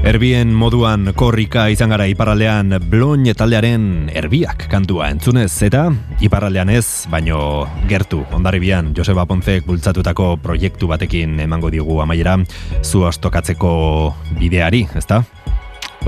[0.09, 5.85] Erbien moduan korrika izan gara iparraldean bloin taldearen erbiak kantua entzunez eta
[6.25, 12.39] iparraldean ez, baino gertu ondarribian Joseba Ponzek bultzatutako proiektu batekin emango digu amaiera
[12.81, 13.77] zu astokatzeko
[14.41, 15.27] bideari, ezta?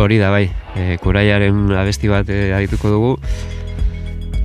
[0.01, 3.13] Hori da bai, e, kuraiaren abesti bat e, adituko dugu.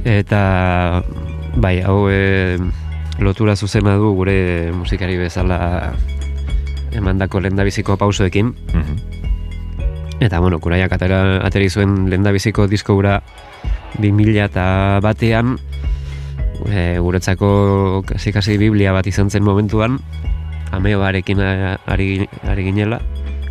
[0.08, 1.04] Eta
[1.60, 2.58] bai, hau e,
[3.20, 5.94] lotura zuzena du gure musikari bezala
[6.96, 8.54] emandako lendabiziko pausoekin.
[8.74, 8.96] Mhm.
[10.20, 13.22] eta bueno, kuraiak atera, ateri zuen lendabiziko disko gura
[14.00, 15.58] 2000 eta batean.
[16.68, 20.00] E, guretzako kasi-kasi biblia bat izan zen momentuan.
[20.76, 23.00] Ameoarekin ari, ari ginela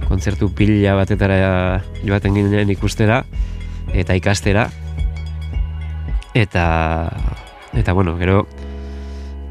[0.08, 3.22] kontzertu pila batetara joaten ginen ikustera
[3.94, 4.68] eta ikastera.
[6.34, 6.64] Eta
[7.74, 8.46] eta bueno, gero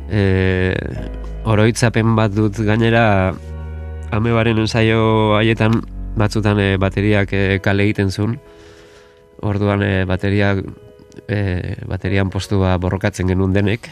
[0.09, 0.73] e,
[1.47, 3.33] oroitzapen bat dut gainera
[4.11, 5.81] amebaren ensaio haietan
[6.17, 8.37] batzutan e, bateriak e, kale egiten zuen,
[9.45, 10.63] orduan e, bateriak
[11.27, 11.39] e,
[11.89, 13.91] baterian postua borrokatzen genuen denek,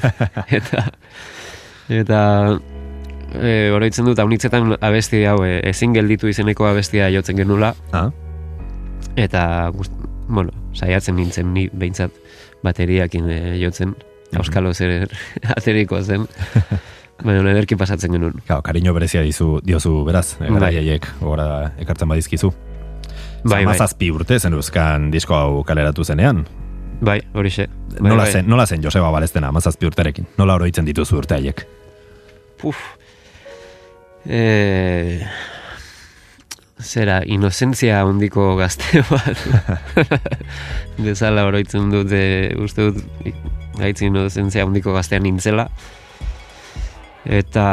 [0.60, 0.86] eta
[1.88, 2.20] eta
[3.40, 8.10] e, oroitzen dut haunitzetan abesti hau e, ezin gelditu izeneko abestia jotzen genula, Ah,
[9.16, 9.70] eta
[10.28, 12.12] bueno, saiatzen nintzen ni behintzat
[12.64, 13.94] bateriakin e, jotzen,
[14.38, 15.08] auskalo zer
[15.56, 16.26] ateriko zen,
[17.22, 18.40] baina ederki pasatzen genuen.
[18.46, 20.54] Claro, kariño berezia dizu, diozu beraz, e, Bai.
[20.58, 21.48] garaiaiek gora
[21.78, 22.50] ekartzen badizkizu.
[23.44, 23.74] Bai, bai.
[23.74, 26.46] Zamazazpi urte zen euskan disko hau kaleratu zenean.
[27.04, 27.66] Bai, horixe.
[27.98, 28.32] Bai, nola, bai.
[28.32, 30.26] zen, nola zen Joseba Balestena, amazazpi urterekin?
[30.38, 31.66] Nola oroitzen dituzu urte haiek?
[32.62, 32.78] Puf.
[34.26, 35.26] E...
[36.84, 39.40] Zera, inozentzia handiko gazte bat.
[41.00, 43.30] Bezala oroitzen dut, e, uste dut,
[43.78, 45.68] gaitz inozentzia handiko gaztean nintzela.
[47.24, 47.66] Eta...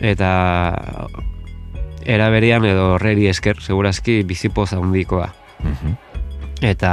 [0.00, 0.30] Eta...
[2.08, 5.28] Era berean edo horreri esker, segurazki bizipoz handikoa.
[5.60, 5.96] Mhm.
[6.64, 6.92] Eta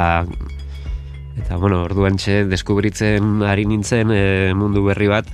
[1.35, 4.23] eta bueno, orduan txe deskubritzen ari nintzen e,
[4.55, 5.29] mundu berri bat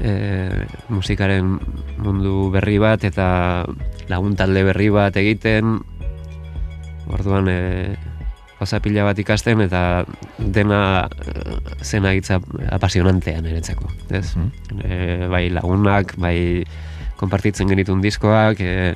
[0.00, 1.58] e, musikaren
[2.02, 3.64] mundu berri bat eta
[4.10, 5.80] lagun talde berri bat egiten.
[7.12, 7.60] Orduan e,
[8.58, 10.04] gauza pila bat ikasten eta
[10.38, 12.40] dena e, zena hitza
[12.72, 14.26] apasionantea niretzako ez?
[14.80, 16.64] E, bai lagunak, bai
[17.20, 18.94] konpartitzen genitun diskoak e,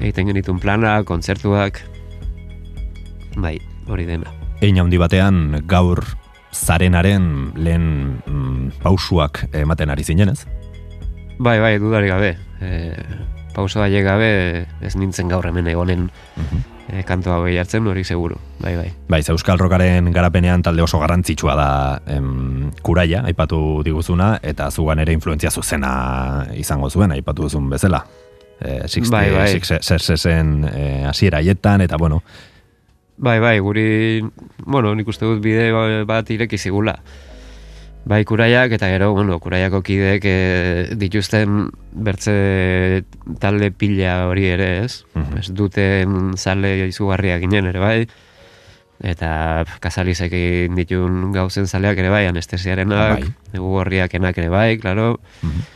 [0.00, 1.82] egiten genitun planak, kontzertuak.
[3.36, 4.32] Bai, hori dena.
[4.60, 6.02] Ein handi batean gaur
[6.52, 7.86] zarenaren lehen
[8.26, 10.46] mm, pausuak ematen ari zinen, ez?
[11.38, 12.34] Bai, bai, dudari gabe.
[12.60, 12.92] E,
[13.54, 14.30] pauso haiek gabe
[14.84, 16.08] ez nintzen gaur hemen egonen
[16.90, 18.36] e, kantoa hau hartzen hori seguru.
[18.60, 18.90] Bai, bai.
[19.08, 21.70] Bai, Euskal Rockaren garapenean talde oso garrantzitsua da
[22.06, 28.04] em, kuraia, aipatu diguzuna, eta zugan ere influentzia zuzena izango zuen, aipatu duzun bezala.
[28.60, 29.48] E, Bai, bai.
[29.56, 32.22] Sixesen e, hasiera haietan, eta bueno,
[33.20, 34.24] Bai, bai, guri,
[34.64, 35.68] bueno, nik uste dut bide
[36.08, 36.94] bat ireki zigula.
[38.08, 40.36] Bai, kuraiak, eta gero, bueno, kuraiako kideek e,
[40.96, 43.04] dituzten bertze
[43.42, 45.04] talde pila hori ere, ez?
[45.12, 45.36] Mhm.
[45.36, 47.98] Ez duten zale izugarriak ginen ere, bai?
[49.04, 53.32] Eta kasalizek egin ditun gauzen zaleak ere bai, anestesiarenak, Bai.
[53.52, 55.18] egu horriakenak ere bai, klaro.
[55.42, 55.68] Mhm.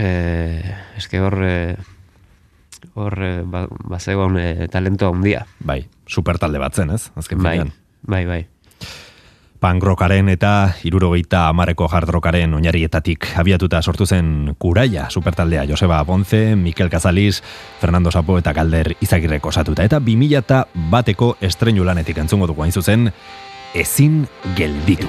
[0.00, 1.76] Eh, eske hor, eh,
[2.94, 5.46] hor, eh, ba, bazegoen eh, talento handia.
[5.60, 7.10] bai, super talde bat zen, ez?
[7.16, 7.72] Azken Bai, finean.
[8.02, 8.46] bai, bai.
[9.58, 16.54] Punk rockaren eta irurogeita amareko hard rockaren oinarrietatik abiatuta sortu zen Kuraia supertaldea Joseba Ponce,
[16.54, 17.42] Mikel Cazalis,
[17.80, 19.82] Fernando Sapo eta Galder Izagirrek osatuta.
[19.82, 23.10] Eta 2000 eta bateko estreinu lanetik entzungo dugu hain zuzen,
[23.74, 25.08] ezin gelditu.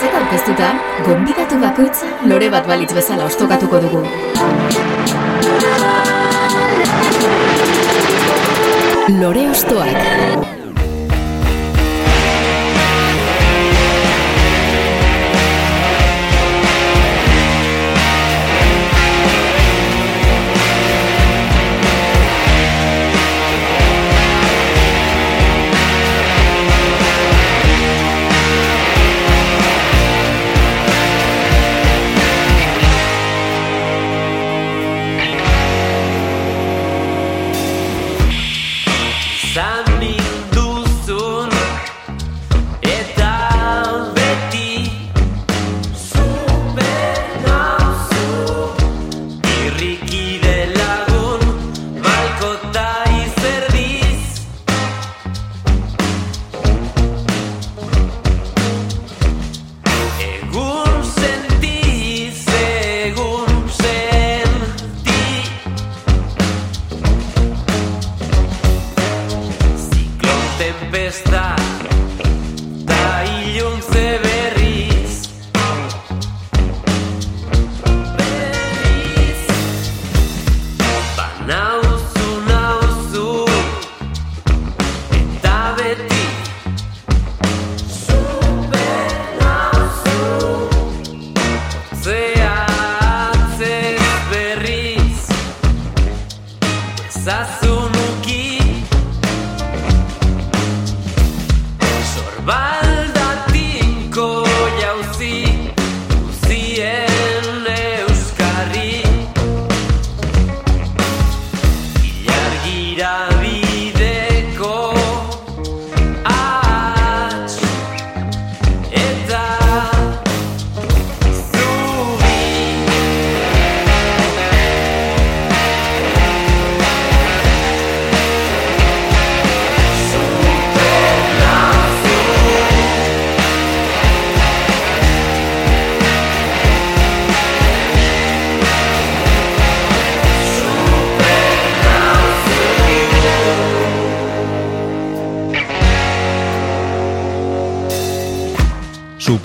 [0.00, 0.68] Berezek aurkeztuta,
[1.04, 4.00] gonbidatu bakoitza lore bat balitz bezala ostokatuko dugu.
[9.20, 10.59] Lore ostoak.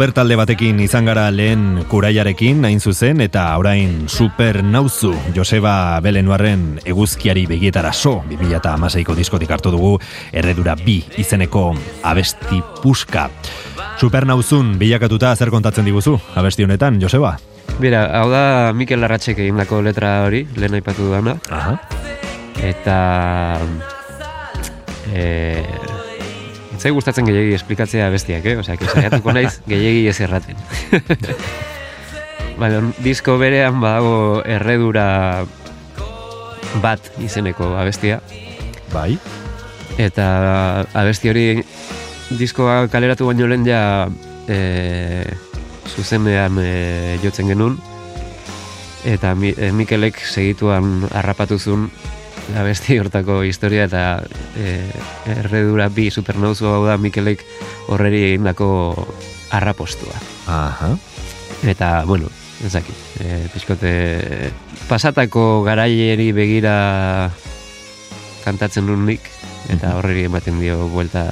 [0.06, 6.76] Super talde batekin izan gara lehen kuraiarekin hain zuzen eta orain super nauzu Joseba Belenuarren
[6.86, 9.96] eguzkiari begietara so 2008ko diskotik hartu dugu
[10.30, 11.72] erredura bi izeneko
[12.06, 13.24] abesti puska.
[13.98, 17.40] Super nauzun bilakatuta zer kontatzen diguzu abesti honetan, Joseba?
[17.82, 21.40] Bira, hau da Mikel Larratxek egindako letra hori, lehen aipatu dudana.
[21.50, 21.80] Aha.
[22.62, 23.00] Eta...
[25.10, 25.66] E,
[26.86, 28.60] Itzai gustatzen gehiagi esplikatzea bestiak, eh?
[28.62, 30.60] Osea, que saiatuko naiz gehiagi ez erraten.
[32.62, 35.48] Baina, disko berean badago erredura
[36.84, 38.20] bat izeneko abestia.
[38.94, 39.18] Bai.
[39.98, 40.28] Eta
[40.94, 41.48] abesti hori
[42.38, 43.82] diskoa kaleratu baino lehen ja
[44.46, 45.26] e,
[45.90, 47.80] zuzenean e, jotzen genuen.
[49.10, 51.90] Eta Mi- e, Mikelek segituan harrapatuzun
[52.54, 54.04] abesti hortako historia eta
[54.58, 54.78] e,
[55.34, 57.42] erredura bi supernauzu hau da Mikelek
[57.90, 58.68] horreri egindako
[59.56, 60.14] arrapostua.
[60.52, 60.94] Aha.
[61.66, 62.30] Eta, bueno,
[62.66, 62.94] ezaki,
[63.24, 63.92] e, pixkote
[64.90, 67.32] pasatako garaileri begira
[68.46, 69.26] kantatzen nun nik,
[69.74, 71.28] eta horreri ematen dio buelta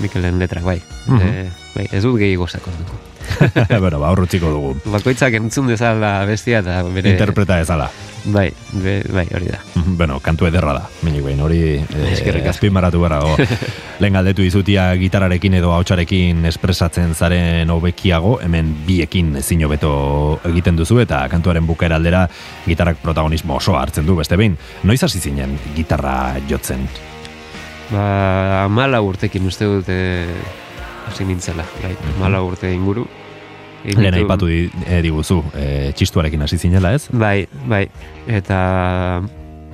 [0.00, 0.80] Mikelen letrak bai.
[1.06, 1.20] Mhm.
[1.20, 3.11] e, bai ez dut gehi gozako dugu.
[3.80, 4.72] bueno, ba, horrutziko dugu.
[4.92, 7.14] Bakoitzak entzun dezala bestia eta bere...
[7.16, 7.90] Interpreta ezala.
[8.24, 9.58] Bai, be, bai, hori da.
[9.74, 13.34] Mhm, bueno, kantu ederra da, minik behin, hori eh, azpimarratu behar dago.
[14.02, 19.92] Lehen galdetu izutia gitararekin edo hautsarekin espresatzen zaren hobekiago, hemen biekin ezin hobeto
[20.52, 22.28] egiten duzu eta kantuaren bukaera aldera
[22.66, 24.54] gitarrak protagonismo oso hartzen du beste behin.
[24.84, 26.86] Noiz hasi zinen gitarra jotzen?
[27.90, 30.28] Ba, mala urtekin uste dut e,
[31.10, 33.08] hasi nintzela, bai, mala urte inguru.
[33.84, 37.08] Lehen aipatu di, eh, diguzu, eh, txistuarekin hasi zinela ez?
[37.10, 37.88] Bai, bai,
[38.30, 39.22] eta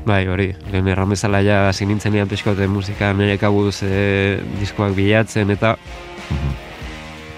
[0.06, 5.50] bai, hori, lehen erran bezala ja hasi nintzenean pixkote musika nire kabuz e, diskoak bilatzen
[5.52, 5.74] eta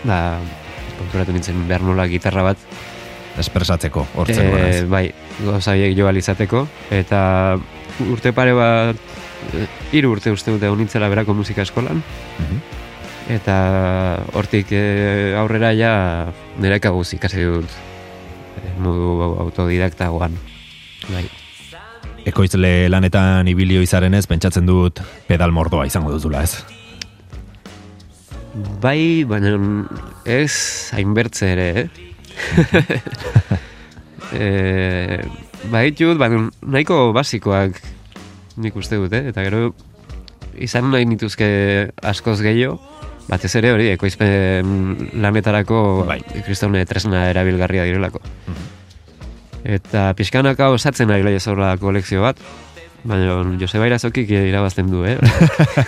[0.07, 0.39] da,
[1.01, 2.59] konturatu nintzen behar nola gitarra bat
[3.41, 4.89] Espresatzeko, hortzen Eh, gonaz.
[4.91, 5.05] bai,
[5.45, 7.59] gauza horiek jo izateko eta
[8.11, 8.97] urte pare bat
[9.55, 12.03] eh, hiru urte uste dute honintzela berako musika eskolan
[12.39, 12.61] Mhm.
[13.31, 16.27] eta hortik eh, aurrera ja
[16.61, 17.77] nire kabuz ikasi dut
[18.61, 20.37] eh, modu autodidaktagoan
[21.09, 21.25] bai.
[22.29, 26.61] Ekoizle lanetan ibilio izaren ez, pentsatzen dut pedal mordoa izango duzula ez?
[28.83, 29.55] Bai, baina
[30.29, 30.53] ez
[30.97, 31.87] hainbertze ere, eh?
[34.43, 34.49] e,
[35.71, 37.79] baitut, baina nahiko basikoak
[38.61, 39.31] nik uste dut, eh?
[39.31, 39.71] Eta gero
[40.61, 41.49] izan nahi nituzke
[42.11, 42.81] askoz gehiago,
[43.29, 46.21] batez ere hori, ekoizpen lanetarako Bai.
[46.47, 48.23] kristone tresna erabilgarria direlako.
[49.65, 52.39] Eta pixkanaka osatzen ari lehiazola kolekzio bat,
[53.05, 55.19] baina Joseba Irazokik irabazten du, eh?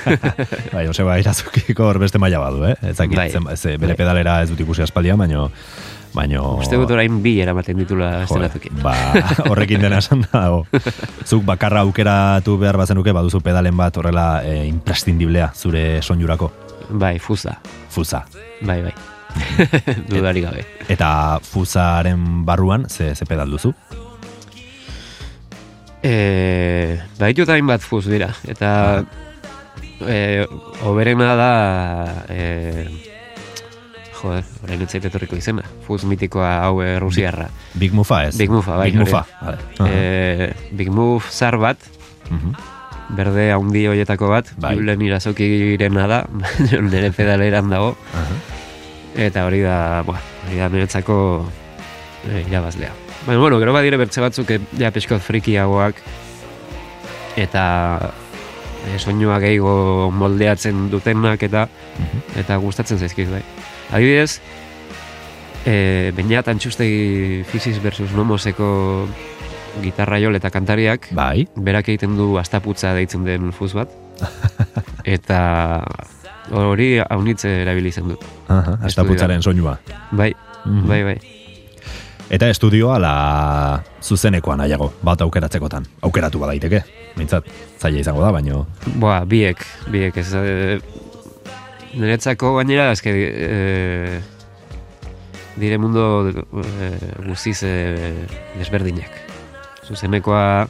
[0.75, 2.77] Bai, Joseba Irazukiko hor beste maila badu, eh?
[2.83, 3.31] Ez dakit, Bai.
[3.57, 3.99] ze, bere Bai.
[4.05, 5.49] pedalera ez dut ikusi aspaldian, baino...
[6.13, 8.69] baino Uste dut orain bi eramaten ditula estenatuki.
[8.83, 8.93] ba,
[9.51, 10.67] horrekin dena esan dago.
[11.25, 16.51] Zuk bakarra aukeratu behar bazenuke, baduzu pedalen bat horrela e, imprescindiblea zure soinurako.
[16.93, 17.59] Bai, fuza.
[17.89, 18.24] Fuza.
[18.60, 18.93] Bai, bai.
[20.12, 20.64] Dudari gabe.
[20.93, 23.73] Eta fuzaren barruan, ze, ze pedal duzu?
[26.02, 28.32] E, baitut hainbat fuz dira.
[28.48, 29.05] Eta
[30.02, 30.44] e,
[30.89, 31.52] oberena da...
[32.28, 32.43] E,
[34.23, 35.64] joder, orain etzait etorriko izena.
[35.86, 37.48] Fuz mitikoa hau e, rusiarra.
[37.78, 38.36] Big Mufa ez?
[38.39, 38.90] Big Mufa, bai.
[38.90, 39.24] Big Mufa.
[39.86, 41.78] E, Big Move zar bat,
[42.32, 42.52] Mhm.
[43.16, 44.74] Berde haundi hoietako bat, Bai.
[44.78, 46.22] Julen irazokirena da,
[46.90, 48.39] nire pedaleran dago, Aha.
[49.28, 49.76] eta hori da,
[50.06, 51.16] boa, hori da niretzako
[52.28, 52.93] e, irabazlea.
[53.26, 56.01] Baina, bueno, gero badire bertze batzuk e, ja pixko frikiagoak,
[57.40, 57.64] eta
[58.89, 61.68] e, soinua gehiago moldeatzen dutenak eta
[62.40, 63.44] eta gustatzen zaizkit bai.
[63.93, 64.40] Adibidez,
[65.66, 69.09] e, Beñat Antxustegi Fisis versus Nomoseko
[69.81, 71.47] gitarra jol eta kantariak, Bai.
[71.57, 73.89] berak egiten du astaputza deitzen den fuz bat,
[75.05, 75.39] eta
[76.53, 78.24] hori haunitze erabili izan dut.
[78.53, 79.78] Aha, astaputzaren soinua.
[80.12, 80.32] Bai,
[80.65, 80.86] Mhm.
[80.89, 81.16] bai, bai.
[82.32, 85.85] Eta estudioa la zuzenekoa nahiago, bat aukeratzekotan.
[86.03, 86.82] Aukeratu badaiteke,
[87.16, 87.44] mintzat,
[87.78, 88.66] zaila izango da, baino...
[88.97, 90.31] Boa, biek, biek, ez...
[90.32, 90.78] E,
[91.94, 93.12] niretzako gainera, eske...
[93.12, 94.20] E,
[95.61, 96.89] dire mundo e,
[97.27, 97.74] guztiz e,
[98.57, 99.11] desberdinak.
[99.93, 100.69] Zuzenekoa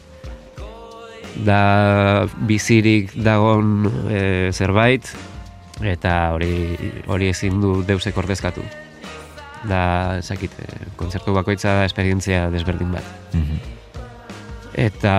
[1.47, 5.07] da bizirik dagon e, zerbait,
[5.83, 6.51] eta hori
[7.07, 8.65] hori ezin du deusek ordezkatu.
[9.71, 13.07] Da, ezakit, e, kontzertu bakoitza da esperientzia desberdin bat.
[14.75, 15.15] Eta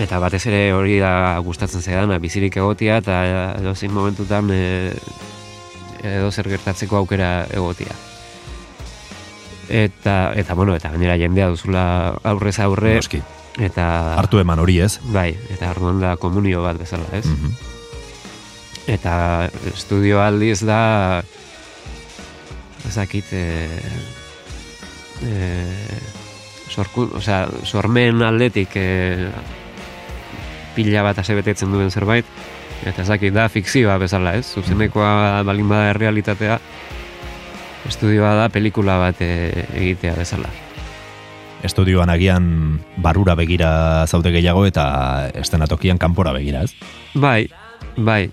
[0.00, 3.18] eta batez ere hori da gustatzen zaidana bizirik egotia eta
[3.58, 4.62] edozein momentutan e,
[6.02, 8.11] edo zer gertatzeko aukera egotia.
[9.68, 11.84] Eta, eta bueno, eta gainera jendea duzula
[12.22, 13.22] aurrez aurre, Noski.
[13.58, 14.16] eta...
[14.18, 14.98] Hartu eman hori ez.
[15.14, 17.26] Bai, eta orduan da komunio bat bezala, ez?
[17.26, 17.54] Mhm.
[18.90, 19.14] Eta
[19.70, 21.22] estudio aldiz da
[22.88, 23.68] ezakit e,
[25.22, 25.36] e,
[26.68, 29.30] sorku, osea, sormen aldetik e,
[30.74, 32.26] pila bat asebetetzen duen zerbait
[32.82, 34.48] eta ezakit da fikzioa bezala, ez?
[34.56, 36.58] Zuzenekoa balin bada errealitatea
[37.88, 40.50] estudioa da pelikula bat e, egitea bezala.
[41.62, 46.74] Estudioan agian barura begira zaude gehiago eta estenatokian kanpora begira, ez?
[47.14, 47.46] Bai,
[47.96, 48.30] bai.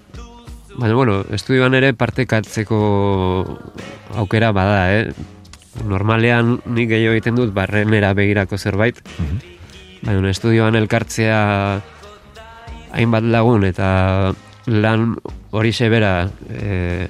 [0.79, 2.79] Baina, bueno, estudioan ere partekatzeko
[4.17, 5.13] aukera bada, eh?
[5.85, 8.97] Normalean nik gehiago egiten dut barrenera begirako zerbait,
[10.01, 11.39] baina estudioan elkartzea
[12.91, 14.33] hainbat lagun eta
[14.69, 15.15] lan
[15.51, 17.07] hori bera e,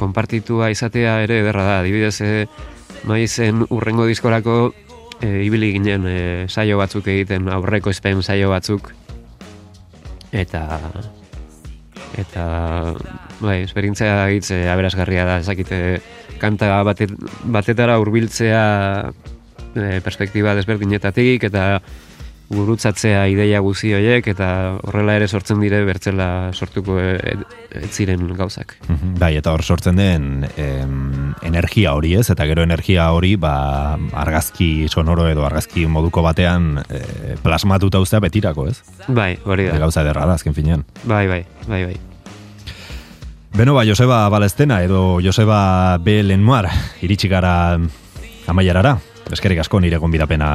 [0.00, 1.78] konpartitua izatea ere ederra da.
[1.84, 2.46] Adibidez, e,
[3.08, 4.72] maizen urrengo diskorako
[5.20, 6.18] e, ibili ginen e,
[6.48, 8.92] saio batzuk egiten, aurreko espen saio batzuk.
[10.32, 10.64] Eta
[12.18, 12.44] eta
[13.40, 16.00] bai, esperientzia egitze aberasgarria da, ezakite
[16.40, 17.12] kanta batet,
[17.44, 18.62] batetara hurbiltzea
[19.74, 21.66] e, perspektiba desberdinetatik eta
[22.50, 24.48] gurutzatzea ideia guzi horiek eta
[24.82, 27.34] horrela ere sortzen dire bertzela sortuko e, e,
[27.84, 28.74] ez ziren gauzak.
[28.88, 33.96] Mhm, Bai, eta hor sortzen den em, energia hori ez, eta gero energia hori ba,
[34.24, 38.80] argazki sonoro edo argazki moduko batean e, plasmatuta uztea betirako ez?
[39.06, 39.78] Bai, hori da.
[39.78, 40.84] Gauza ederra da, azken finean.
[41.04, 41.98] Bai, bai, bai, bai.
[43.54, 46.22] Beno ba, Joseba Balestena edo Joseba B.
[46.22, 46.68] Lenoir
[47.02, 47.78] iritsi gara
[48.46, 48.98] amaierara.
[49.30, 50.48] Eskerrik asko nire gonbidapena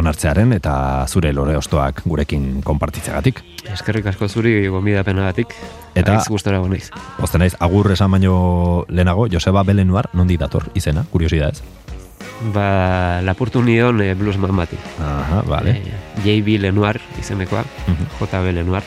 [0.00, 3.42] onartzearen eta zure lore ostoak gurekin konpartitzeagatik.
[3.72, 5.52] Eskerrik asko zuri gonbidapenagatik.
[5.94, 6.90] Eta- Aiz gustora naiz.
[7.20, 9.74] Osten naiz, agur esan baino lehenago, Joseba B.
[9.74, 11.60] Lenoir nondi dator izena, kuriosidadez.
[12.54, 14.76] Ba, lapurtu nion e, bluesman bati.
[15.00, 15.70] Aha, vale.
[15.70, 15.92] E,
[16.24, 16.58] J.B.
[16.60, 18.06] Lenoir izenekoa, Mhm.
[18.20, 18.52] J.B.
[18.52, 18.82] Lenoir.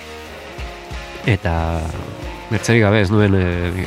[1.25, 1.79] Eta
[2.49, 3.85] bertzerik gabe ez nuen e,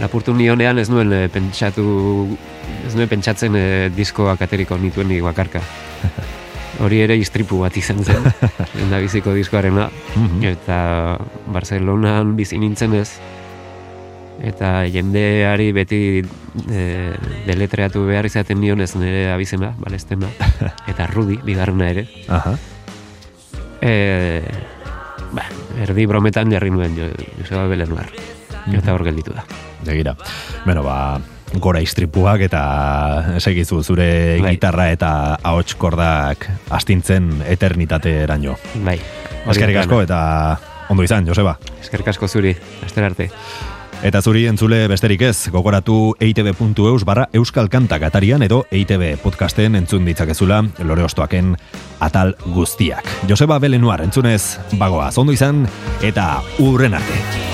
[0.00, 2.36] lapurtu nionean ez nuen e, pentsatu
[2.86, 5.62] ez nuen pentsatzen e, diskoak ateriko nituen ni bakarka.
[6.84, 8.24] Hori ere istripu bat izan zen,
[8.78, 9.88] lenda biziko diskoarena.
[10.16, 10.42] Mhm.
[10.54, 10.78] Eta
[11.54, 13.08] Barcelonan bizi nintzen ez,
[14.42, 16.82] eta jendeari beti e,
[17.46, 20.30] deletreatu behar izaten nion ez nire abizena, balestena,
[20.90, 22.08] eta Rudi, bigarrena ere.
[22.28, 22.56] Aha.
[23.84, 24.42] E,
[25.34, 25.46] ba,
[25.84, 27.10] erdi brometan jarri nuen jo,
[27.40, 28.10] Joseba Belenuar.
[28.72, 29.44] Eta hor gelditu da.
[29.84, 30.14] Begira.
[30.64, 31.20] Bueno, ba,
[31.60, 32.62] gora istripuak eta
[33.38, 34.54] segizu zure Bai.
[34.56, 35.10] gitarra eta
[35.42, 38.56] ahots kordak astintzen eternitate eraino.
[38.84, 38.98] Bai.
[39.44, 40.20] Eskerrik asko eta
[40.88, 41.58] ondo izan, Joseba.
[41.80, 42.54] Eskerrik asko zuri,
[42.84, 43.30] aster arte.
[44.04, 50.04] Eta zuri entzule besterik ez, gogoratu eitb.eus barra euskal kantak atarian edo EITB podcasten entzun
[50.04, 51.54] ditzakezula lore ostoaken
[52.04, 53.08] atal guztiak.
[53.30, 55.64] Joseba Belenuar entzunez bagoaz ondo izan
[56.02, 57.53] eta urren arte.